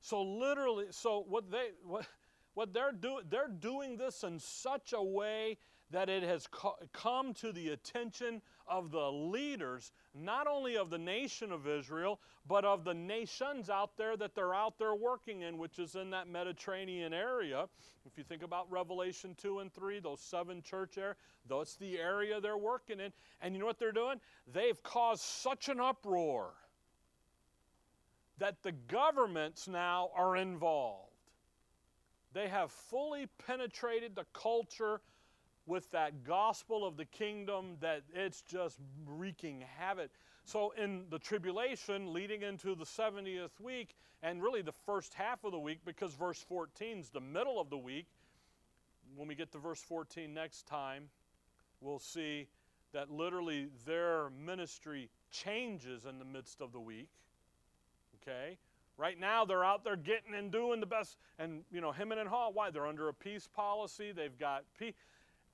[0.00, 2.06] So literally, so what they what
[2.54, 5.58] what they're doing they're doing this in such a way
[5.90, 10.98] that it has co- come to the attention of the leaders, not only of the
[10.98, 15.56] nation of Israel, but of the nations out there that they're out there working in,
[15.56, 17.66] which is in that Mediterranean area.
[18.04, 21.16] If you think about Revelation 2 and 3, those seven church areas,
[21.48, 23.10] that's the area they're working in.
[23.40, 24.20] And you know what they're doing?
[24.52, 26.52] They've caused such an uproar
[28.38, 31.04] that the governments now are involved.
[32.32, 35.00] They have fully penetrated the culture
[35.66, 40.10] with that gospel of the kingdom that it's just wreaking havoc.
[40.44, 45.52] So, in the tribulation leading into the 70th week, and really the first half of
[45.52, 48.06] the week, because verse 14 is the middle of the week,
[49.14, 51.04] when we get to verse 14 next time,
[51.80, 52.48] we'll see
[52.92, 57.08] that literally their ministry changes in the midst of the week.
[58.28, 58.58] Okay?
[58.96, 62.28] Right now, they're out there getting and doing the best, and you know, him and
[62.28, 62.50] haw.
[62.50, 62.70] Why?
[62.70, 64.12] They're under a peace policy.
[64.12, 64.94] They've got peace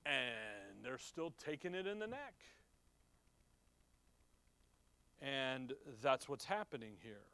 [0.06, 2.34] and they're still taking it in the neck.
[5.20, 7.24] And that's what's happening here.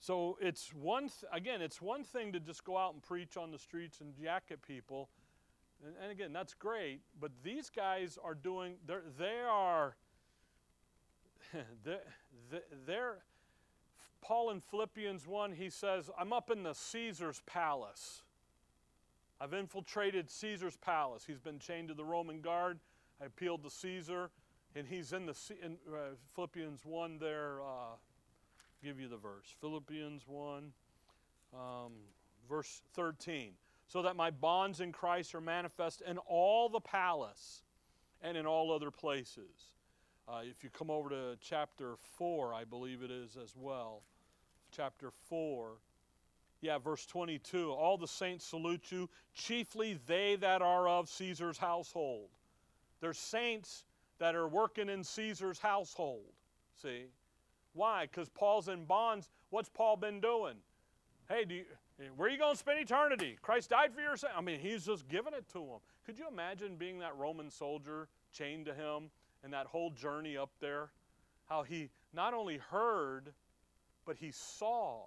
[0.00, 3.50] So it's one, th- again, it's one thing to just go out and preach on
[3.50, 5.10] the streets and jack at people.
[5.84, 7.00] And, and again, that's great.
[7.20, 9.96] But these guys are doing, they're, they are,
[11.84, 12.00] they're,
[12.86, 13.18] they're,
[14.30, 18.22] Paul in Philippians 1, he says, I'm up in the Caesar's palace.
[19.40, 21.24] I've infiltrated Caesar's palace.
[21.26, 22.78] He's been chained to the Roman guard.
[23.20, 24.30] I appealed to Caesar,
[24.76, 27.60] and he's in the in, uh, Philippians 1 there.
[27.60, 27.96] Uh,
[28.84, 29.52] give you the verse.
[29.60, 30.72] Philippians 1,
[31.52, 31.92] um,
[32.48, 33.54] verse 13.
[33.88, 37.64] So that my bonds in Christ are manifest in all the palace
[38.22, 39.72] and in all other places.
[40.28, 44.04] Uh, if you come over to chapter 4, I believe it is as well.
[44.70, 45.72] Chapter 4.
[46.60, 47.70] Yeah, verse 22.
[47.70, 52.28] All the saints salute you, chiefly they that are of Caesar's household.
[53.00, 53.84] There's saints
[54.18, 56.32] that are working in Caesar's household.
[56.82, 57.06] See?
[57.72, 58.02] Why?
[58.02, 59.28] Because Paul's in bonds.
[59.48, 60.56] What's Paul been doing?
[61.28, 61.64] Hey, do you,
[62.16, 63.38] where are you going to spend eternity?
[63.40, 64.30] Christ died for your sin.
[64.36, 65.78] I mean, he's just giving it to him.
[66.04, 69.10] Could you imagine being that Roman soldier chained to him
[69.42, 70.90] and that whole journey up there?
[71.48, 73.32] How he not only heard,
[74.10, 75.02] but he saw.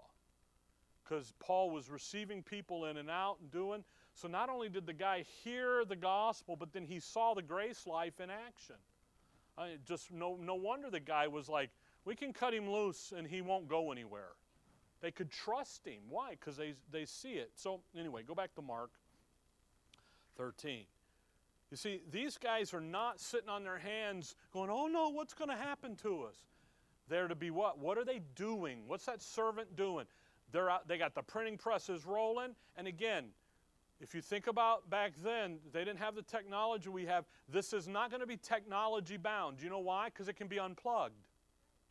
[1.03, 3.83] Because Paul was receiving people in and out and doing.
[4.13, 7.85] So not only did the guy hear the gospel, but then he saw the grace
[7.85, 8.77] life in action.
[9.57, 11.69] I mean, just no, no wonder the guy was like,
[12.05, 14.35] we can cut him loose and he won't go anywhere.
[15.01, 16.03] They could trust him.
[16.07, 16.37] Why?
[16.39, 17.51] Because they, they see it.
[17.55, 18.91] So, anyway, go back to Mark
[20.37, 20.85] 13.
[21.71, 25.49] You see, these guys are not sitting on their hands going, oh no, what's going
[25.49, 26.37] to happen to us?
[27.09, 27.79] They're to be what?
[27.79, 28.79] What are they doing?
[28.87, 30.05] What's that servant doing?
[30.51, 32.55] They're out, they got the printing presses rolling.
[32.77, 33.25] And again,
[33.99, 37.25] if you think about back then, they didn't have the technology we have.
[37.49, 39.57] This is not going to be technology bound.
[39.57, 40.05] Do you know why?
[40.05, 41.15] Because it can be unplugged,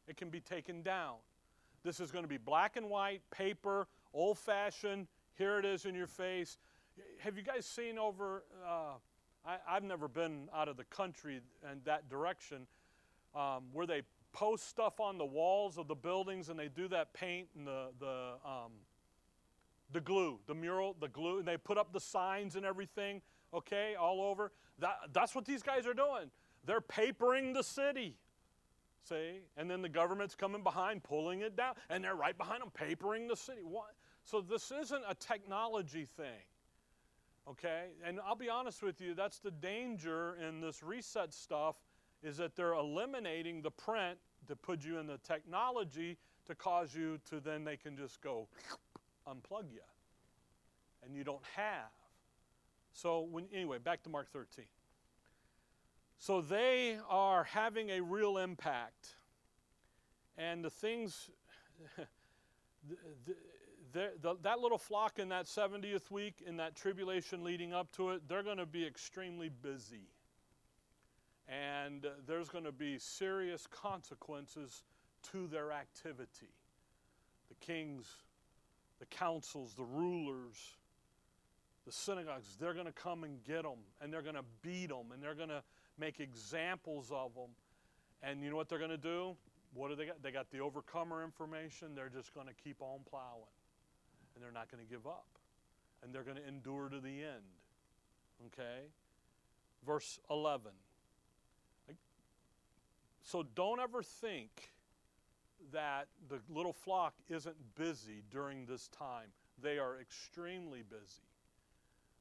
[0.06, 1.16] it can be taken down.
[1.84, 5.08] This is going to be black and white, paper, old fashioned.
[5.34, 6.58] Here it is in your face.
[7.18, 8.44] Have you guys seen over?
[8.64, 8.98] Uh,
[9.44, 12.66] I, have never been out of the country and that direction
[13.34, 17.12] um, where they post stuff on the walls of the buildings and they do that
[17.12, 18.72] paint and the, the, um,
[19.92, 23.20] the glue, the mural, the glue, and they put up the signs and everything,
[23.52, 24.52] okay, all over.
[24.78, 26.30] That, that's what these guys are doing.
[26.64, 28.16] They're papering the city.
[29.08, 29.40] See?
[29.56, 33.26] And then the government's coming behind, pulling it down, and they're right behind them, papering
[33.28, 33.62] the city.
[33.62, 33.94] What?
[34.24, 36.46] So this isn't a technology thing.
[37.48, 37.88] Okay?
[38.04, 41.76] And I'll be honest with you, that's the danger in this reset stuff
[42.22, 47.18] is that they're eliminating the print to put you in the technology to cause you
[47.30, 48.48] to then they can just go
[49.28, 49.80] unplug you.
[51.04, 51.90] And you don't have.
[52.92, 54.64] So when anyway, back to Mark 13.
[56.18, 59.08] So they are having a real impact.
[60.38, 61.30] And the things,
[62.88, 62.96] the,
[63.92, 68.10] the, the, that little flock in that 70th week, in that tribulation leading up to
[68.10, 70.11] it, they're going to be extremely busy.
[71.52, 74.84] And there's going to be serious consequences
[75.32, 76.48] to their activity.
[77.48, 78.06] The kings,
[78.98, 80.56] the councils, the rulers,
[81.84, 85.12] the synagogues, they're going to come and get them, and they're going to beat them,
[85.12, 85.62] and they're going to
[85.98, 87.50] make examples of them.
[88.22, 89.36] And you know what they're going to do?
[89.74, 90.22] What do they got?
[90.22, 91.94] They got the overcomer information.
[91.94, 93.50] They're just going to keep on plowing.
[94.34, 95.26] And they're not going to give up.
[96.02, 97.52] And they're going to endure to the end.
[98.46, 98.86] Okay?
[99.84, 100.70] Verse 11.
[103.22, 104.50] So don't ever think
[105.72, 109.28] that the little flock isn't busy during this time.
[109.62, 111.22] They are extremely busy.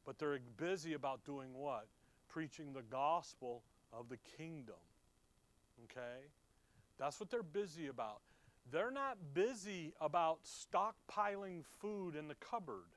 [0.06, 1.88] But they're busy about doing what?
[2.32, 4.76] preaching the gospel of the kingdom.
[5.84, 6.28] Okay?
[6.98, 8.22] That's what they're busy about.
[8.72, 12.96] They're not busy about stockpiling food in the cupboard.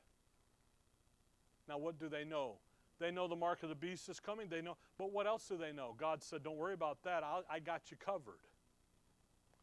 [1.68, 2.56] Now, what do they know?
[3.00, 4.48] They know the mark of the beast is coming.
[4.48, 5.94] They know, but what else do they know?
[5.98, 7.22] God said, "Don't worry about that.
[7.22, 8.40] I'll, I got you covered.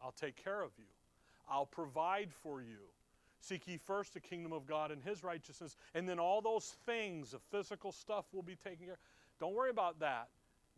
[0.02, 0.86] I'll take care of you.
[1.50, 2.90] I'll provide for you.
[3.40, 7.32] Seek ye first the kingdom of God and His righteousness, and then all those things,
[7.32, 9.00] the physical stuff, will be taken care."
[9.40, 10.30] Don't worry about that.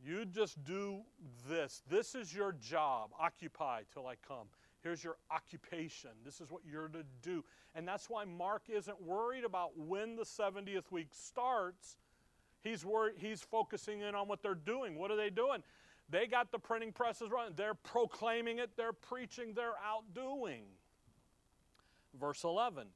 [0.02, 1.02] You just do
[1.50, 1.82] this.
[1.89, 3.12] This is your job.
[3.20, 4.48] Occupy till I come.
[4.82, 6.10] Here's your occupation.
[6.26, 7.44] This is what you're to do.
[7.74, 11.98] And that's why Mark isn't worried about when the 70th week starts.
[12.63, 12.86] He's
[13.17, 14.97] he's focusing in on what they're doing.
[14.97, 15.63] What are they doing?
[16.10, 17.54] They got the printing presses running.
[17.56, 20.63] They're proclaiming it, they're preaching, they're outdoing.
[22.19, 22.88] Verse 11.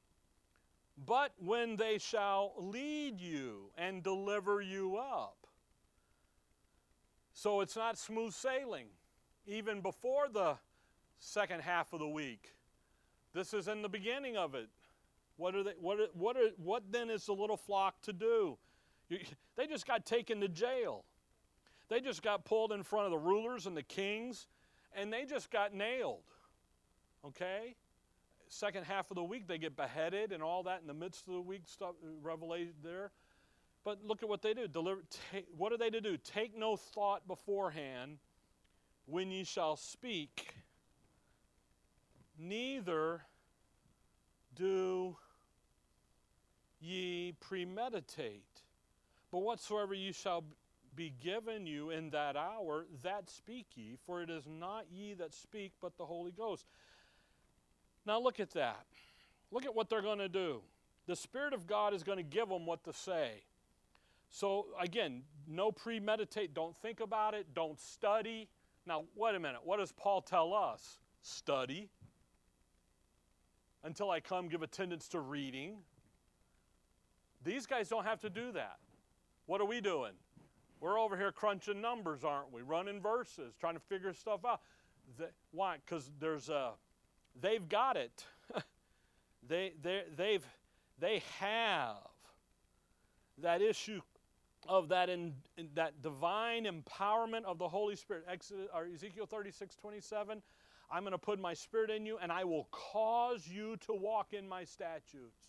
[1.06, 5.46] But when they shall lead you and deliver you up,
[7.32, 8.86] so it's not smooth sailing,
[9.46, 10.56] even before the
[11.18, 12.54] second half of the week.
[13.32, 14.68] This is in the beginning of it.
[15.36, 18.58] What, are they, what, are, what, are, what then is the little flock to do?
[19.08, 21.04] They just got taken to jail.
[21.88, 24.46] They just got pulled in front of the rulers and the kings,
[24.94, 26.24] and they just got nailed.
[27.24, 27.74] Okay?
[28.48, 31.34] Second half of the week, they get beheaded and all that in the midst of
[31.34, 33.10] the week, stuff, revelation there.
[33.84, 34.68] But look at what they do.
[34.68, 35.02] Deliver,
[35.32, 36.16] take, what are they to do?
[36.16, 38.18] Take no thought beforehand
[39.06, 40.54] when ye shall speak,
[42.38, 43.22] neither
[44.54, 45.16] do
[46.80, 48.62] ye premeditate.
[49.30, 50.44] But whatsoever ye shall
[50.94, 55.34] be given you in that hour, that speak ye, for it is not ye that
[55.34, 56.66] speak, but the Holy Ghost.
[58.06, 58.86] Now look at that.
[59.50, 60.62] Look at what they're going to do.
[61.06, 63.42] The Spirit of God is going to give them what to say.
[64.30, 68.48] So again, no premeditate, don't think about it, don't study.
[68.86, 70.98] Now, wait a minute, what does Paul tell us?
[71.22, 71.88] Study.
[73.84, 75.76] Until I come, give attendance to reading.
[77.44, 78.78] These guys don't have to do that.
[79.48, 80.12] What are we doing?
[80.78, 82.60] We're over here crunching numbers, aren't we?
[82.60, 84.60] Running verses, trying to figure stuff out.
[85.52, 85.78] why?
[85.82, 86.72] Because there's a,
[87.40, 88.26] they've got it.
[89.48, 90.44] they, they, they've,
[90.98, 91.96] they have
[93.38, 94.02] that issue
[94.68, 98.24] of that in, in, that divine empowerment of the Holy Spirit.
[98.30, 100.42] Exodus, or Ezekiel 36, 27.
[100.90, 104.34] I'm going to put my spirit in you and I will cause you to walk
[104.34, 105.48] in my statutes.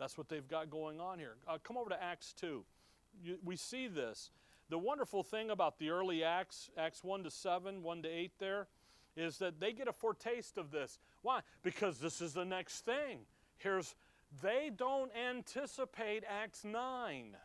[0.00, 1.36] That's what they've got going on here.
[1.46, 2.64] Uh, come over to Acts 2.
[3.22, 4.30] You, we see this.
[4.70, 8.68] The wonderful thing about the early Acts, Acts 1 to 7, 1 to 8 there,
[9.14, 10.98] is that they get a foretaste of this.
[11.20, 11.40] Why?
[11.62, 13.26] Because this is the next thing.
[13.58, 13.94] Here's,
[14.42, 17.36] they don't anticipate Acts 9.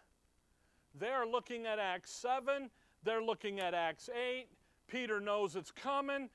[0.98, 2.70] They're looking at Acts 7,
[3.04, 4.48] they're looking at Acts 8.
[4.88, 6.30] Peter knows it's coming.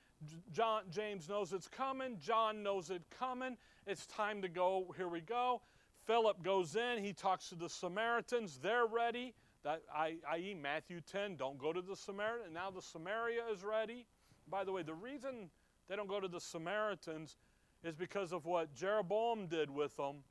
[0.52, 2.18] John, James knows it's coming.
[2.20, 3.56] John knows it's coming.
[3.86, 4.92] It's time to go.
[4.96, 5.62] Here we go.
[6.10, 7.04] Philip goes in.
[7.04, 8.58] He talks to the Samaritans.
[8.60, 9.32] They're ready.
[9.62, 12.52] That, i.e., Matthew 10, don't go to the Samaritan.
[12.52, 14.06] Now the Samaria is ready.
[14.48, 15.50] By the way, the reason
[15.88, 17.36] they don't go to the Samaritans
[17.84, 20.24] is because of what Jeroboam did with them.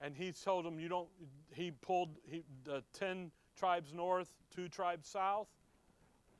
[0.00, 1.08] And he told them, you don't,
[1.52, 5.48] he pulled he, the 10 tribes north, two tribes south.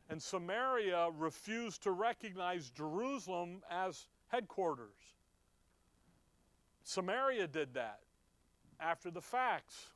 [0.09, 4.97] And Samaria refused to recognize Jerusalem as headquarters.
[6.85, 7.99] Samaria did that
[8.81, 9.89] after the facts.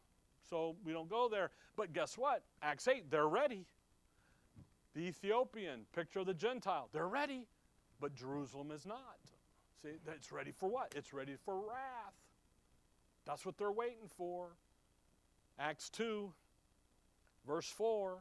[0.49, 1.51] So we don't go there.
[1.77, 2.43] But guess what?
[2.63, 3.65] Acts 8, they're ready.
[4.95, 7.47] The Ethiopian, picture of the Gentile, they're ready.
[8.01, 9.19] But Jerusalem is not.
[9.83, 10.93] See, it's ready for what?
[10.97, 12.15] It's ready for wrath.
[13.25, 14.49] That's what they're waiting for.
[15.59, 16.33] Acts 2,
[17.47, 18.19] verse 4.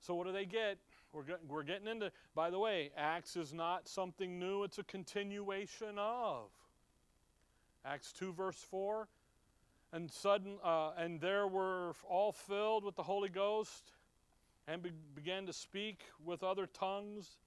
[0.00, 0.78] So, what do they get?
[1.12, 4.84] We're, get, we're getting into, by the way, Acts is not something new, it's a
[4.84, 6.50] continuation of.
[7.84, 9.08] Acts 2, verse 4.
[9.92, 13.92] And sudden, uh, and there were all filled with the Holy Ghost
[14.68, 17.38] and be, began to speak with other tongues.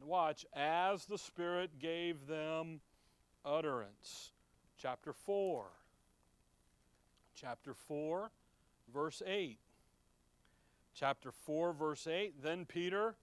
[0.00, 2.80] Watch, as the Spirit gave them
[3.44, 4.32] utterance.
[4.76, 5.66] Chapter 4.
[7.36, 8.30] Chapter 4,
[8.92, 9.58] verse 8
[10.94, 12.42] chapter 4, verse 8.
[12.42, 13.16] Then Peter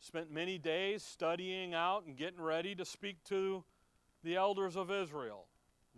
[0.00, 3.64] spent many days studying out and getting ready to speak to
[4.22, 5.46] the elders of Israel.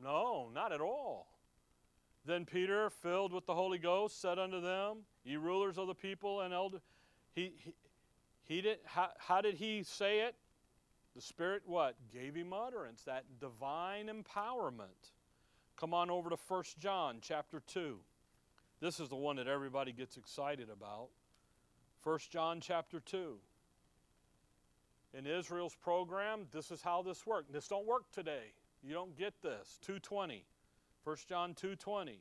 [0.01, 1.27] No, not at all.
[2.29, 6.43] Then Peter, filled with the Holy Ghost, said unto them, Ye rulers of the people
[6.43, 6.83] and elders.
[7.35, 7.75] He, he,
[8.45, 10.35] he did, how, how did he say it?
[11.17, 11.95] The Spirit what?
[12.13, 15.13] Gave him utterance, that divine empowerment.
[15.81, 17.97] Come on over to 1 John chapter 2.
[18.83, 21.09] This is the one that everybody gets excited about.
[22.03, 23.39] 1 John chapter 2.
[25.15, 27.55] In Israel's program, this is how this worked.
[27.55, 28.53] This don't work today.
[28.83, 29.79] You don't get this.
[29.81, 30.45] 220.
[31.05, 32.21] 1 John 2:20.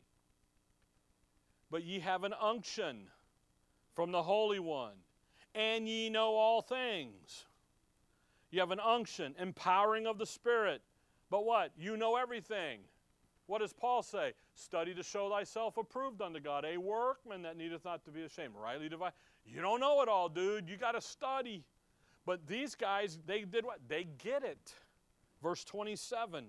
[1.70, 3.12] But ye have an unction
[3.94, 4.96] from the Holy One,
[5.54, 7.46] and ye know all things.
[8.50, 10.82] You have an unction, empowering of the Spirit.
[11.30, 11.74] But what?
[11.78, 12.80] You know everything.
[13.48, 14.34] What does Paul say?
[14.56, 18.56] Study to show thyself approved unto God, a workman that needeth not to be ashamed,
[18.56, 19.14] rightly divide.
[19.46, 20.70] You don't know it all, dude.
[20.70, 21.64] You got to study.
[22.26, 23.80] But these guys, they did what?
[23.88, 24.74] They get it.
[25.42, 26.46] Verse 27.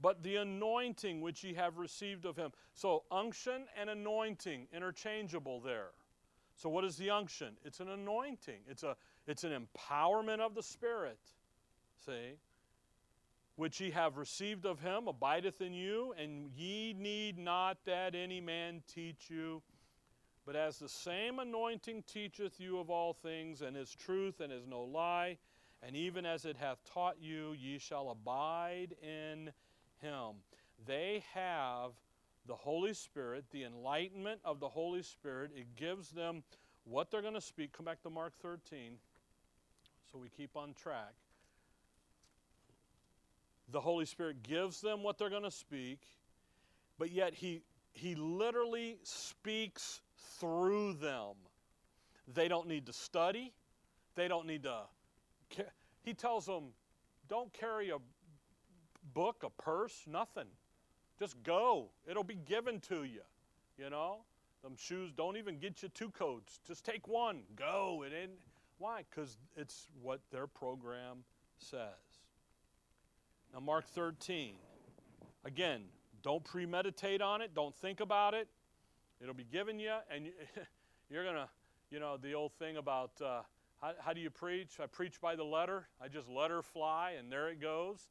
[0.00, 2.52] But the anointing which ye have received of him.
[2.74, 5.90] So, unction and anointing, interchangeable there.
[6.54, 7.56] So, what is the unction?
[7.64, 8.96] It's an anointing, it's, a,
[9.26, 11.18] it's an empowerment of the Spirit.
[12.04, 12.36] See?
[13.58, 18.40] which ye have received of him abideth in you, and ye need not that any
[18.40, 19.60] man teach you.
[20.46, 24.68] But as the same anointing teacheth you of all things, and is truth, and is
[24.68, 25.38] no lie,
[25.82, 29.50] and even as it hath taught you, ye shall abide in
[30.00, 30.36] him.
[30.86, 31.92] They have
[32.46, 35.50] the Holy Spirit, the enlightenment of the Holy Spirit.
[35.54, 36.42] It gives them
[36.84, 37.72] what they're going to speak.
[37.72, 38.92] Come back to Mark 13
[40.10, 41.14] so we keep on track
[43.70, 46.00] the Holy Spirit gives them what they're going to speak,
[46.98, 50.00] but yet he, he literally speaks
[50.38, 51.34] through them.
[52.32, 53.52] They don't need to study.
[54.14, 54.82] They don't need to.
[56.02, 56.68] He tells them,
[57.28, 57.98] don't carry a
[59.14, 60.48] book, a purse, nothing.
[61.18, 61.90] Just go.
[62.08, 63.22] It'll be given to you.
[63.76, 64.18] You know?
[64.62, 66.60] Them shoes don't even get you two coats.
[66.66, 67.42] Just take one.
[67.56, 68.04] Go.
[68.06, 68.32] It ain't.
[68.78, 69.04] Why?
[69.08, 71.18] Because it's what their program
[71.58, 71.80] says.
[73.52, 74.54] Now, Mark 13.
[75.44, 75.82] Again,
[76.22, 77.54] don't premeditate on it.
[77.54, 78.48] Don't think about it.
[79.20, 80.32] It'll be given you, and you,
[81.10, 81.48] you're going to,
[81.90, 83.42] you know, the old thing about uh,
[83.80, 84.78] how, how do you preach?
[84.80, 85.88] I preach by the letter.
[86.00, 88.08] I just let her fly, and there it goes.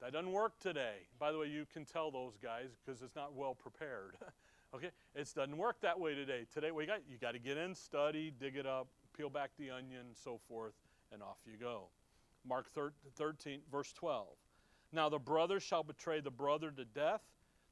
[0.00, 1.08] That doesn't work today.
[1.18, 4.16] By the way, you can tell those guys because it's not well prepared.
[4.74, 6.46] okay, it doesn't work that way today.
[6.52, 9.70] Today we got you got to get in, study, dig it up, peel back the
[9.70, 10.74] onion, so forth,
[11.12, 11.88] and off you go.
[12.46, 12.66] Mark
[13.16, 14.28] 13, verse 12.
[14.92, 17.22] Now the brother shall betray the brother to death,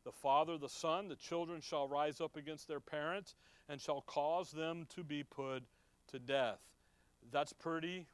[0.05, 3.35] the father the son, the children shall rise up against their parents
[3.69, 5.63] and shall cause them to be put
[6.11, 6.59] to death.
[7.31, 8.07] That's pretty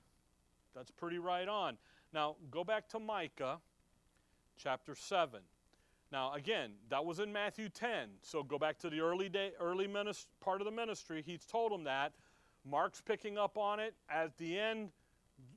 [0.75, 1.79] that's pretty right on.
[2.13, 3.59] Now go back to Micah
[4.63, 5.41] chapter 7.
[6.13, 8.09] Now again, that was in Matthew 10.
[8.23, 11.23] So go back to the early day early minist- part of the ministry.
[11.25, 12.13] He's told them that.
[12.65, 13.95] Mark's picking up on it.
[14.11, 14.91] At the end,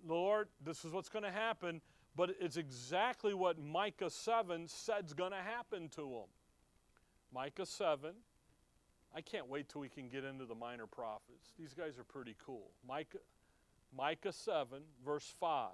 [0.08, 1.82] Lord, this is what's going to happen.
[2.16, 6.30] But it's exactly what Micah 7 said's going to happen to them.
[7.34, 8.12] Micah 7.
[9.16, 11.54] I can't wait till we can get into the minor prophets.
[11.58, 12.72] These guys are pretty cool.
[12.88, 13.20] Micah,
[13.96, 15.70] Micah 7, verse 5.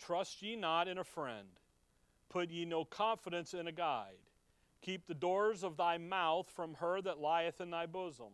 [0.00, 1.48] Trust ye not in a friend,
[2.28, 4.30] put ye no confidence in a guide.
[4.82, 8.32] Keep the doors of thy mouth from her that lieth in thy bosom.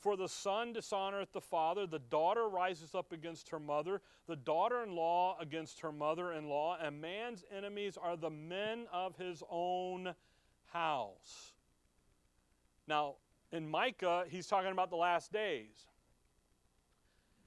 [0.00, 4.82] For the son dishonoreth the father, the daughter rises up against her mother, the daughter
[4.82, 9.44] in law against her mother in law, and man's enemies are the men of his
[9.48, 10.12] own
[10.72, 11.52] house.
[12.88, 13.14] Now,
[13.52, 15.86] in Micah, he's talking about the last days.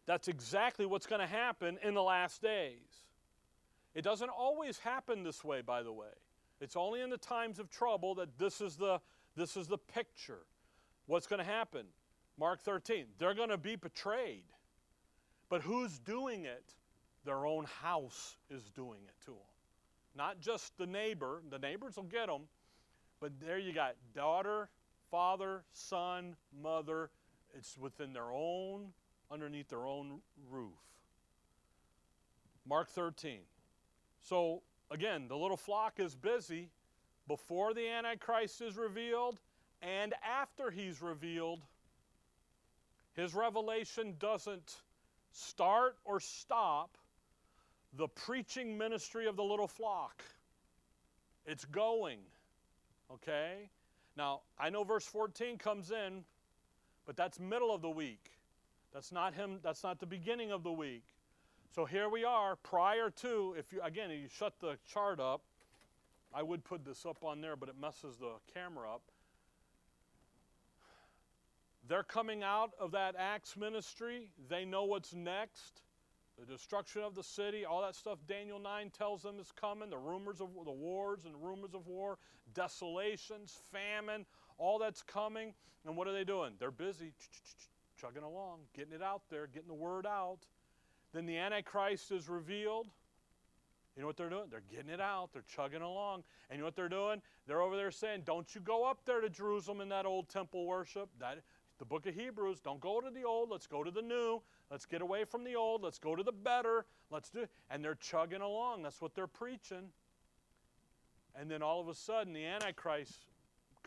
[0.05, 3.04] That's exactly what's going to happen in the last days.
[3.95, 6.13] It doesn't always happen this way, by the way.
[6.59, 8.99] It's only in the times of trouble that this is the,
[9.35, 10.45] this is the picture.
[11.07, 11.85] What's going to happen?
[12.37, 13.05] Mark 13.
[13.17, 14.43] They're going to be betrayed.
[15.49, 16.73] But who's doing it?
[17.23, 19.39] Their own house is doing it to them.
[20.15, 21.41] Not just the neighbor.
[21.49, 22.43] The neighbors will get them.
[23.19, 24.69] But there you got daughter,
[25.09, 27.09] father, son, mother.
[27.57, 28.87] It's within their own,
[29.31, 30.19] underneath their own
[30.49, 30.73] roof.
[32.67, 33.39] Mark 13.
[34.29, 36.69] So, again, the little flock is busy
[37.27, 39.39] before the Antichrist is revealed
[39.81, 41.61] and after he's revealed
[43.13, 44.75] his revelation doesn't
[45.31, 46.97] start or stop
[47.93, 50.23] the preaching ministry of the little flock.
[51.45, 52.19] It's going.
[53.11, 53.69] Okay?
[54.17, 56.25] Now, I know verse 14 comes in,
[57.05, 58.31] but that's middle of the week.
[58.93, 61.03] That's not him, that's not the beginning of the week.
[61.73, 65.41] So here we are prior to if you again, you shut the chart up,
[66.33, 69.01] I would put this up on there, but it messes the camera up.
[71.87, 74.31] They're coming out of that Acts ministry.
[74.49, 75.81] They know what's next.
[76.39, 79.89] The destruction of the city, all that stuff Daniel 9 tells them is coming.
[79.89, 82.17] The rumors of the wars and rumors of war,
[82.53, 84.25] desolations, famine,
[84.57, 85.53] all that's coming.
[85.85, 86.53] And what are they doing?
[86.59, 87.13] They're busy
[87.99, 90.39] chugging along, getting it out there, getting the word out.
[91.15, 92.87] Then the Antichrist is revealed.
[93.95, 94.47] You know what they're doing?
[94.51, 95.29] They're getting it out.
[95.31, 96.23] They're chugging along.
[96.49, 97.21] And you know what they're doing?
[97.47, 100.65] They're over there saying, Don't you go up there to Jerusalem in that old temple
[100.65, 101.09] worship.
[101.21, 101.37] That
[101.79, 104.41] the book of Hebrews, don't go to the old, let's go to the new.
[104.69, 106.85] Let's get away from the old, let's go to the better.
[107.09, 107.49] Let's do it.
[107.71, 108.83] And they're chugging along.
[108.83, 109.91] That's what they're preaching.
[111.33, 113.27] And then all of a sudden, the Antichrist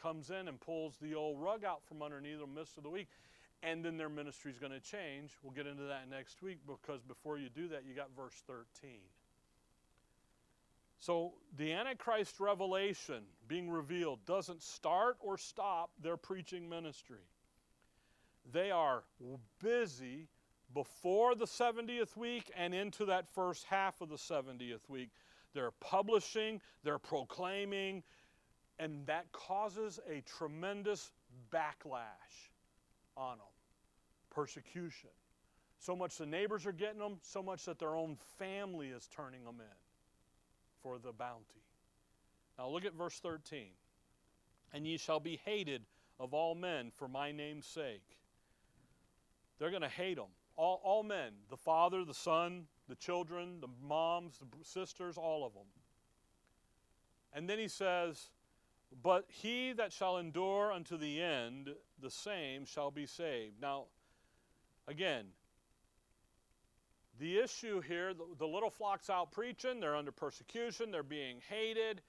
[0.00, 3.08] comes in and pulls the old rug out from underneath them midst of the week.
[3.62, 5.32] And then their ministry is going to change.
[5.42, 9.00] We'll get into that next week because before you do that, you got verse 13.
[11.00, 17.24] So the Antichrist revelation being revealed doesn't start or stop their preaching ministry.
[18.50, 19.04] They are
[19.62, 20.28] busy
[20.74, 25.10] before the 70th week and into that first half of the 70th week.
[25.54, 28.02] They're publishing, they're proclaiming,
[28.78, 31.10] and that causes a tremendous
[31.52, 32.47] backlash
[33.18, 33.46] on them
[34.30, 35.10] persecution.
[35.80, 39.44] So much the neighbors are getting them, so much that their own family is turning
[39.44, 39.76] them in
[40.82, 41.64] for the bounty.
[42.58, 43.68] Now look at verse 13.
[44.72, 45.82] And ye shall be hated
[46.20, 48.18] of all men for my name's sake.
[49.58, 50.30] They're going to hate them.
[50.56, 55.52] All, all men the father, the son, the children, the moms, the sisters, all of
[55.54, 55.66] them.
[57.32, 58.30] And then he says,
[59.02, 63.54] But he that shall endure unto the end, the same shall be saved.
[63.60, 63.84] Now,
[64.86, 65.26] again,
[67.18, 72.00] the issue here the, the little flock's out preaching, they're under persecution, they're being hated.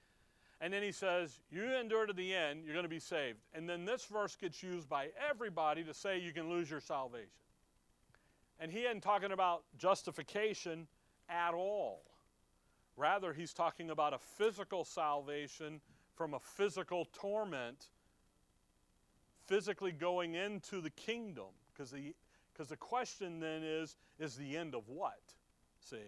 [0.60, 3.38] And then he says, You endure to the end, you're going to be saved.
[3.54, 7.28] And then this verse gets used by everybody to say you can lose your salvation.
[8.58, 10.86] And he isn't talking about justification
[11.28, 12.02] at all.
[12.96, 15.80] Rather, he's talking about a physical salvation
[16.14, 17.88] from a physical torment,
[19.50, 21.52] physically going into the kingdom.
[21.74, 22.14] Because the,
[22.52, 25.20] because the question then is, is the end of what?
[25.80, 25.98] See?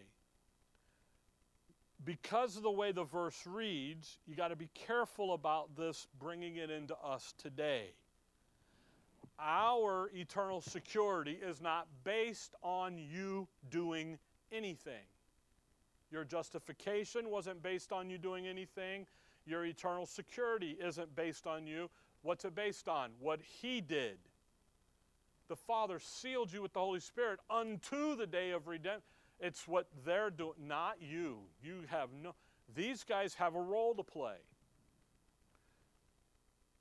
[2.04, 6.56] because of the way the verse reads, you got to be careful about this bringing
[6.56, 7.94] it into us today.
[9.38, 14.18] Our eternal security is not based on you doing
[14.50, 15.06] anything.
[16.10, 19.06] Your justification wasn't based on you doing anything.
[19.46, 21.88] Your eternal security isn't based on you.
[22.22, 23.10] What's it based on?
[23.20, 24.18] What He did.
[25.48, 29.02] The Father sealed you with the Holy Spirit unto the day of redemption.
[29.38, 31.40] It's what they're doing, not you.
[31.62, 32.34] You have no,
[32.74, 34.36] these guys have a role to play.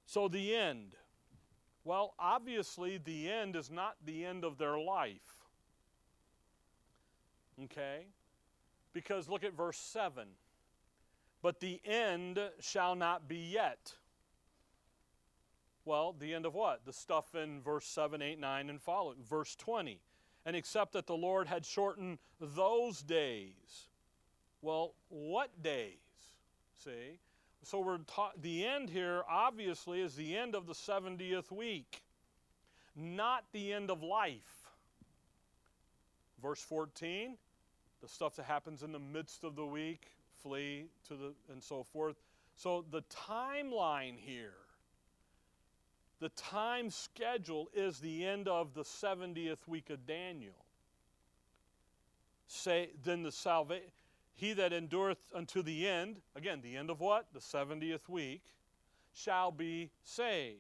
[0.05, 0.95] So the end.
[1.83, 5.19] Well, obviously, the end is not the end of their life.
[7.63, 8.05] Okay?
[8.93, 10.27] Because look at verse 7.
[11.41, 13.93] But the end shall not be yet.
[15.91, 16.85] Well, the end of what?
[16.85, 19.17] The stuff in verse 7, 8, 9, and following.
[19.29, 19.99] Verse 20
[20.45, 23.89] and except that the Lord had shortened those days.
[24.61, 25.97] Well, what days?
[26.81, 27.19] See?
[27.63, 32.01] So we're ta- the end here obviously is the end of the 70th week,
[32.95, 34.71] not the end of life.
[36.41, 37.37] Verse 14,
[38.01, 40.07] the stuff that happens in the midst of the week,
[40.41, 42.15] flee to the and so forth.
[42.55, 44.60] So the timeline here
[46.21, 50.65] the time schedule is the end of the 70th week of Daniel.
[52.45, 53.87] Say, then the salvation,
[54.35, 57.25] he that endureth unto the end, again, the end of what?
[57.33, 58.43] The 70th week,
[59.13, 60.59] shall be saved.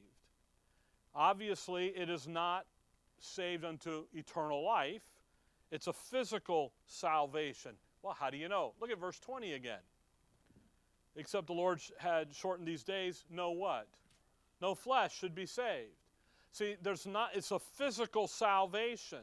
[1.13, 2.65] Obviously, it is not
[3.19, 5.03] saved unto eternal life,
[5.69, 7.73] it's a physical salvation.
[8.01, 8.73] Well, how do you know?
[8.81, 9.79] Look at verse 20 again.
[11.15, 13.87] Except the Lord had shortened these days, know what?
[14.61, 15.89] No flesh should be saved.
[16.51, 19.21] See, there's not, it's a physical salvation.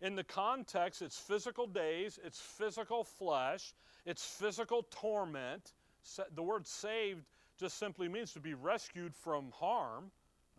[0.00, 3.74] In the context, it's physical days, it's physical flesh,
[4.06, 5.72] it's physical torment.
[6.34, 7.24] The word saved
[7.58, 10.10] just simply means to be rescued from harm.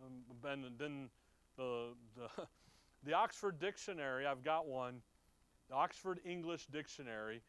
[0.02, 1.10] Um, and then
[1.56, 2.46] the, the,
[3.04, 5.02] the Oxford Dictionary, I've got one,
[5.68, 7.42] the Oxford English Dictionary.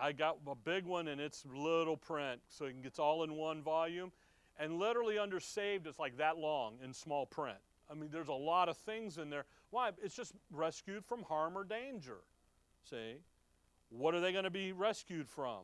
[0.00, 4.12] I got a big one and it's little print, so it's all in one volume.
[4.58, 7.58] And literally under saved, it's like that long in small print.
[7.90, 9.44] I mean, there's a lot of things in there.
[9.70, 9.90] Why?
[10.02, 12.18] It's just rescued from harm or danger.
[12.88, 13.16] See?
[13.90, 15.60] What are they going to be rescued from?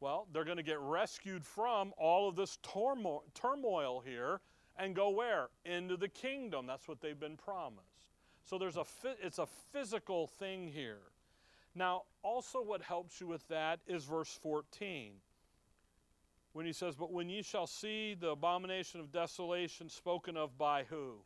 [0.00, 4.40] Well, they're going to get rescued from all of this turmoil, here
[4.78, 5.48] and go where?
[5.64, 6.66] Into the kingdom.
[6.66, 8.06] That's what they've been promised.
[8.44, 8.84] So there's a
[9.22, 11.02] it's a physical thing here.
[11.74, 15.12] Now, also what helps you with that is verse 14
[16.58, 20.82] when he says, But when ye shall see the abomination of desolation spoken of by
[20.90, 21.18] who?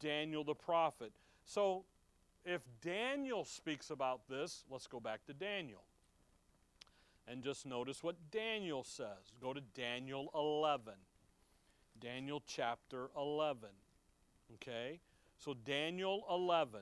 [0.00, 1.12] Daniel the prophet.
[1.44, 1.84] So
[2.42, 5.82] if Daniel speaks about this, let's go back to Daniel.
[7.28, 9.34] And just notice what Daniel says.
[9.42, 10.94] Go to Daniel 11.
[12.00, 13.68] Daniel chapter 11.
[14.54, 15.00] Okay?
[15.36, 16.80] So Daniel 11.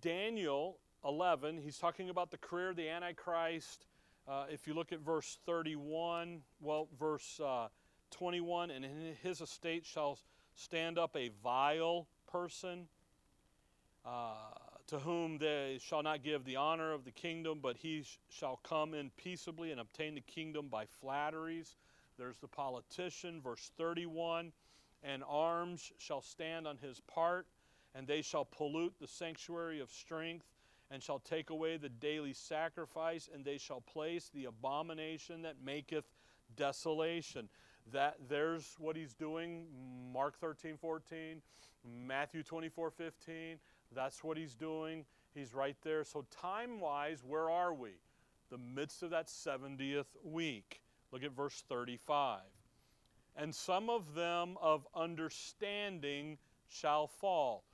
[0.00, 3.84] Daniel 11, he's talking about the career of the Antichrist.
[4.28, 7.68] Uh, if you look at verse 31, well, verse uh,
[8.10, 10.18] 21, and in his estate shall
[10.56, 12.88] stand up a vile person
[14.04, 14.34] uh,
[14.88, 18.58] to whom they shall not give the honor of the kingdom, but he sh- shall
[18.64, 21.76] come in peaceably and obtain the kingdom by flatteries.
[22.18, 24.50] There's the politician, verse 31,
[25.04, 27.46] and arms shall stand on his part,
[27.94, 30.46] and they shall pollute the sanctuary of strength
[30.90, 36.04] and shall take away the daily sacrifice, and they shall place the abomination that maketh
[36.54, 37.48] desolation.
[37.92, 39.66] That there's what he's doing,
[40.12, 41.42] Mark 13, 14,
[42.06, 43.58] Matthew 24, 15.
[43.94, 45.04] That's what he's doing.
[45.34, 46.02] He's right there.
[46.02, 47.90] So, time wise, where are we?
[48.50, 50.80] The midst of that 70th week.
[51.12, 52.40] Look at verse 35.
[53.36, 57.64] And some of them of understanding shall fall.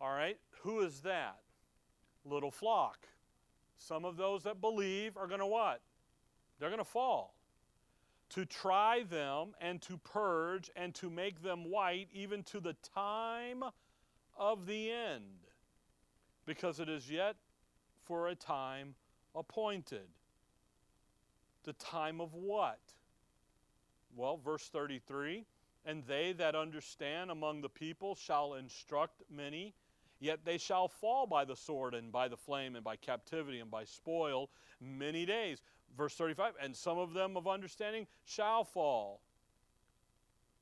[0.00, 1.38] All right, who is that?
[2.24, 3.06] Little flock.
[3.78, 5.80] Some of those that believe are going to what?
[6.58, 7.34] They're going to fall.
[8.30, 13.64] To try them and to purge and to make them white, even to the time
[14.38, 15.46] of the end,
[16.46, 17.36] because it is yet
[18.04, 18.94] for a time
[19.34, 20.08] appointed.
[21.64, 22.80] the time of what?
[24.16, 25.44] Well, verse 33
[25.84, 29.74] And they that understand among the people shall instruct many,
[30.20, 33.70] yet they shall fall by the sword and by the flame and by captivity and
[33.70, 34.50] by spoil
[34.80, 35.62] many days.
[35.96, 39.22] Verse 35 And some of them of understanding shall fall,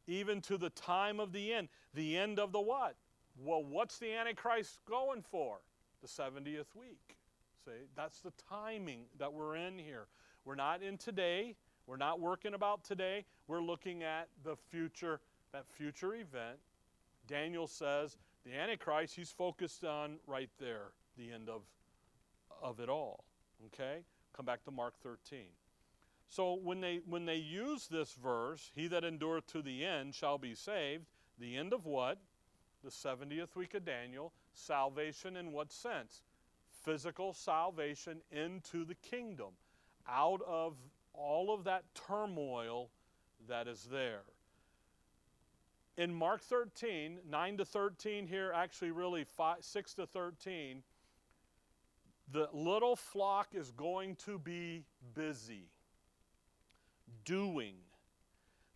[0.06, 1.68] even to the time of the end.
[1.94, 2.96] The end of the what?
[3.36, 5.58] Well, what's the Antichrist going for?
[6.02, 7.16] The 70th week.
[7.64, 10.06] See, that's the timing that we're in here.
[10.44, 11.56] We're not in today.
[11.86, 13.24] We're not working about today.
[13.46, 15.20] We're looking at the future,
[15.52, 16.58] that future event.
[17.26, 18.16] Daniel says
[18.48, 21.62] the Antichrist, he's focused on right there, the end of,
[22.62, 23.24] of it all.
[23.66, 23.98] Okay?
[24.34, 25.40] Come back to Mark 13.
[26.30, 30.36] So when they when they use this verse, he that endureth to the end shall
[30.36, 31.06] be saved,
[31.38, 32.18] the end of what?
[32.84, 36.22] The 70th week of Daniel, salvation in what sense?
[36.84, 39.52] Physical salvation into the kingdom,
[40.08, 40.76] out of
[41.14, 42.90] all of that turmoil
[43.48, 44.22] that is there.
[45.98, 50.84] In Mark 13, 9 to 13 here, actually really five, 6 to 13,
[52.30, 54.84] the little flock is going to be
[55.16, 55.66] busy,
[57.24, 57.74] doing.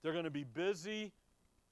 [0.02, 1.12] They're going to be busy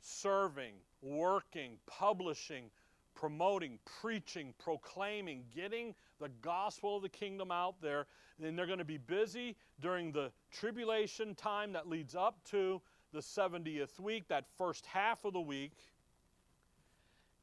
[0.01, 2.71] serving, working, publishing,
[3.17, 8.07] promoting, preaching, proclaiming, getting the gospel of the kingdom out there.
[8.41, 12.81] And they're going to be busy during the tribulation time that leads up to
[13.13, 15.73] the 70th week, that first half of the week.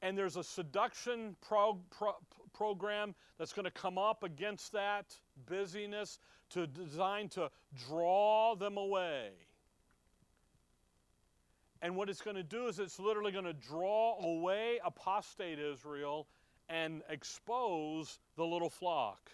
[0.02, 2.14] And there's a seduction pro, pro,
[2.54, 5.16] program that's going to come up against that
[5.50, 6.20] busyness
[6.52, 7.50] to design to
[7.88, 9.30] draw them away.
[11.82, 16.28] And what it's going to do is it's literally going to draw away apostate Israel
[16.70, 19.32] and expose the little flock.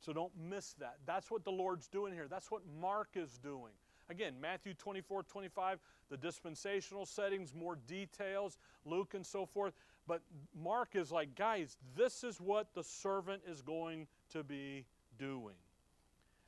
[0.00, 0.96] So don't miss that.
[1.06, 2.26] That's what the Lord's doing here.
[2.28, 3.72] That's what Mark is doing.
[4.10, 5.78] Again, Matthew 24, 25,
[6.10, 9.72] the dispensational settings, more details, Luke and so forth.
[10.08, 10.22] But
[10.60, 14.84] Mark is like, guys, this is what the servant is going to be
[15.16, 15.54] doing.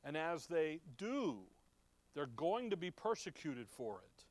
[0.03, 1.37] And as they do,
[2.13, 4.25] they're going to be persecuted for it.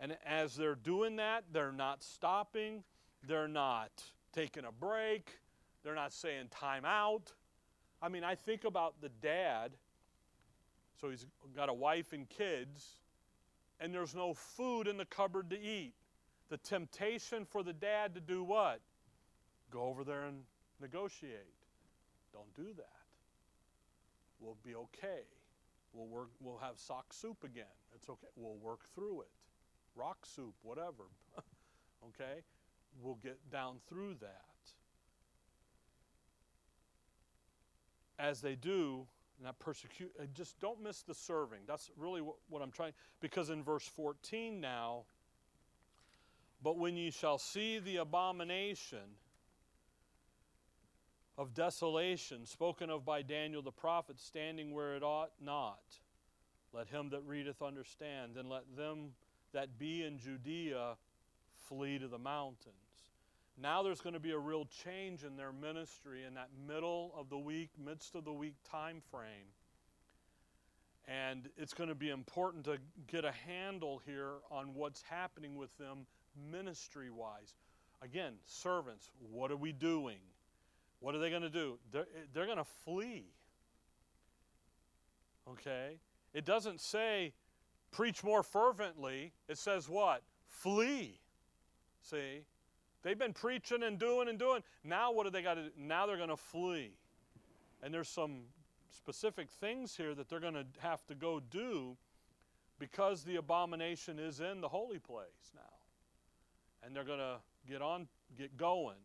[0.00, 2.82] And as they're doing that, they're not stopping,
[3.26, 4.02] they're not
[4.32, 5.38] taking a break,
[5.84, 7.32] they're not saying time out.
[8.00, 9.72] I mean, I think about the dad,
[11.02, 11.26] so he's
[11.56, 13.00] got a wife and kids,
[13.80, 15.94] and there's no food in the cupboard to eat.
[16.48, 18.80] The temptation for the dad to do what?
[19.72, 20.42] Go over there and
[20.80, 21.56] negotiate.
[22.32, 22.86] Don't do that.
[24.38, 25.22] We'll be okay.
[25.92, 27.64] We'll work we'll have sock soup again.
[27.96, 28.28] It's okay.
[28.36, 29.30] We'll work through it.
[29.96, 31.10] Rock soup, whatever.
[32.08, 32.42] okay?
[33.00, 34.44] We'll get down through that.
[38.20, 39.06] As they do,
[39.42, 41.60] not persecute, just don't miss the serving.
[41.66, 45.04] That's really what, what I'm trying, because in verse 14 now,
[46.62, 49.16] but when ye shall see the abomination
[51.36, 55.80] of desolation spoken of by Daniel the prophet standing where it ought not,
[56.72, 59.10] let him that readeth understand, and let them
[59.52, 60.96] that be in Judea
[61.68, 62.74] flee to the mountains.
[63.62, 67.30] Now there's going to be a real change in their ministry in that middle of
[67.30, 69.54] the week, midst of the week time frame.
[71.06, 75.76] And it's going to be important to get a handle here on what's happening with
[75.78, 76.06] them
[76.50, 77.54] ministry wise.
[78.02, 80.18] Again, servants, what are we doing?
[80.98, 81.78] What are they going to do?
[81.92, 83.26] They're, they're going to flee.
[85.48, 85.98] Okay?
[86.34, 87.32] It doesn't say
[87.92, 89.32] preach more fervently.
[89.48, 90.22] It says what?
[90.48, 91.20] Flee.
[92.00, 92.44] See?
[93.02, 94.62] They've been preaching and doing and doing.
[94.84, 95.70] Now what do they got to do?
[95.76, 96.92] Now they're going to flee.
[97.82, 98.42] And there's some
[98.90, 101.96] specific things here that they're going to have to go do
[102.78, 105.60] because the abomination is in the holy place now.
[106.84, 107.36] And they're going to
[107.68, 108.96] get on get going.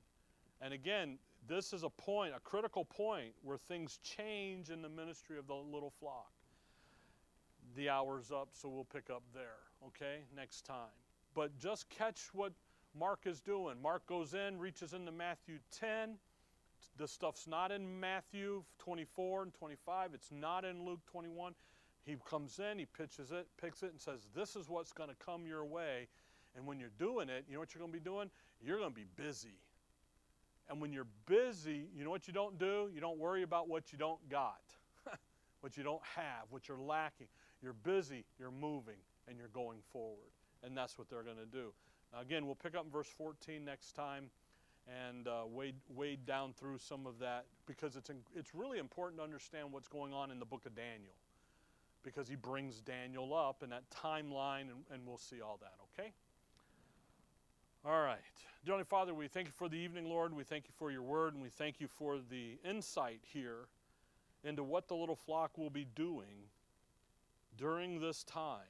[0.61, 1.17] And again,
[1.47, 5.53] this is a point, a critical point where things change in the ministry of the
[5.53, 6.31] little flock.
[7.75, 10.95] The hour's up, so we'll pick up there, okay, next time.
[11.35, 12.53] But just catch what
[12.97, 13.81] Mark is doing.
[13.81, 16.15] Mark goes in, reaches into Matthew 10.
[16.97, 20.11] This stuff's not in Matthew 24 and 25.
[20.13, 21.53] It's not in Luke 21.
[22.05, 25.15] He comes in, he pitches it, picks it, and says, This is what's going to
[25.15, 26.07] come your way.
[26.55, 28.29] And when you're doing it, you know what you're going to be doing?
[28.61, 29.59] You're going to be busy.
[30.69, 32.89] And when you're busy, you know what you don't do?
[32.93, 34.61] You don't worry about what you don't got,
[35.61, 37.27] what you don't have, what you're lacking.
[37.61, 40.31] You're busy, you're moving, and you're going forward.
[40.63, 41.73] And that's what they're going to do.
[42.13, 44.29] Again, we'll pick up in verse 14 next time.
[44.87, 49.19] and uh, wade, wade down through some of that because it's, in, it's really important
[49.19, 51.13] to understand what's going on in the book of Daniel
[52.03, 56.13] because he brings Daniel up in that timeline, and, and we'll see all that, okay?
[57.85, 58.17] All right.
[58.65, 60.33] Dear Heavenly Father, we thank you for the evening, Lord.
[60.33, 63.67] We thank you for your word, and we thank you for the insight here
[64.43, 66.49] into what the little flock will be doing
[67.57, 68.61] during this time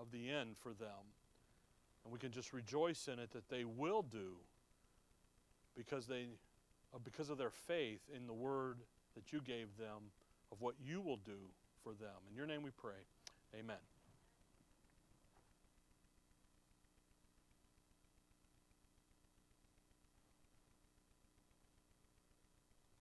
[0.00, 1.12] of the end for them.
[2.08, 4.36] And we can just rejoice in it that they will do
[5.76, 6.28] because they
[6.94, 8.78] uh, because of their faith in the word
[9.14, 10.08] that you gave them
[10.50, 11.36] of what you will do
[11.84, 12.16] for them.
[12.30, 13.04] In your name we pray.
[13.54, 13.76] Amen.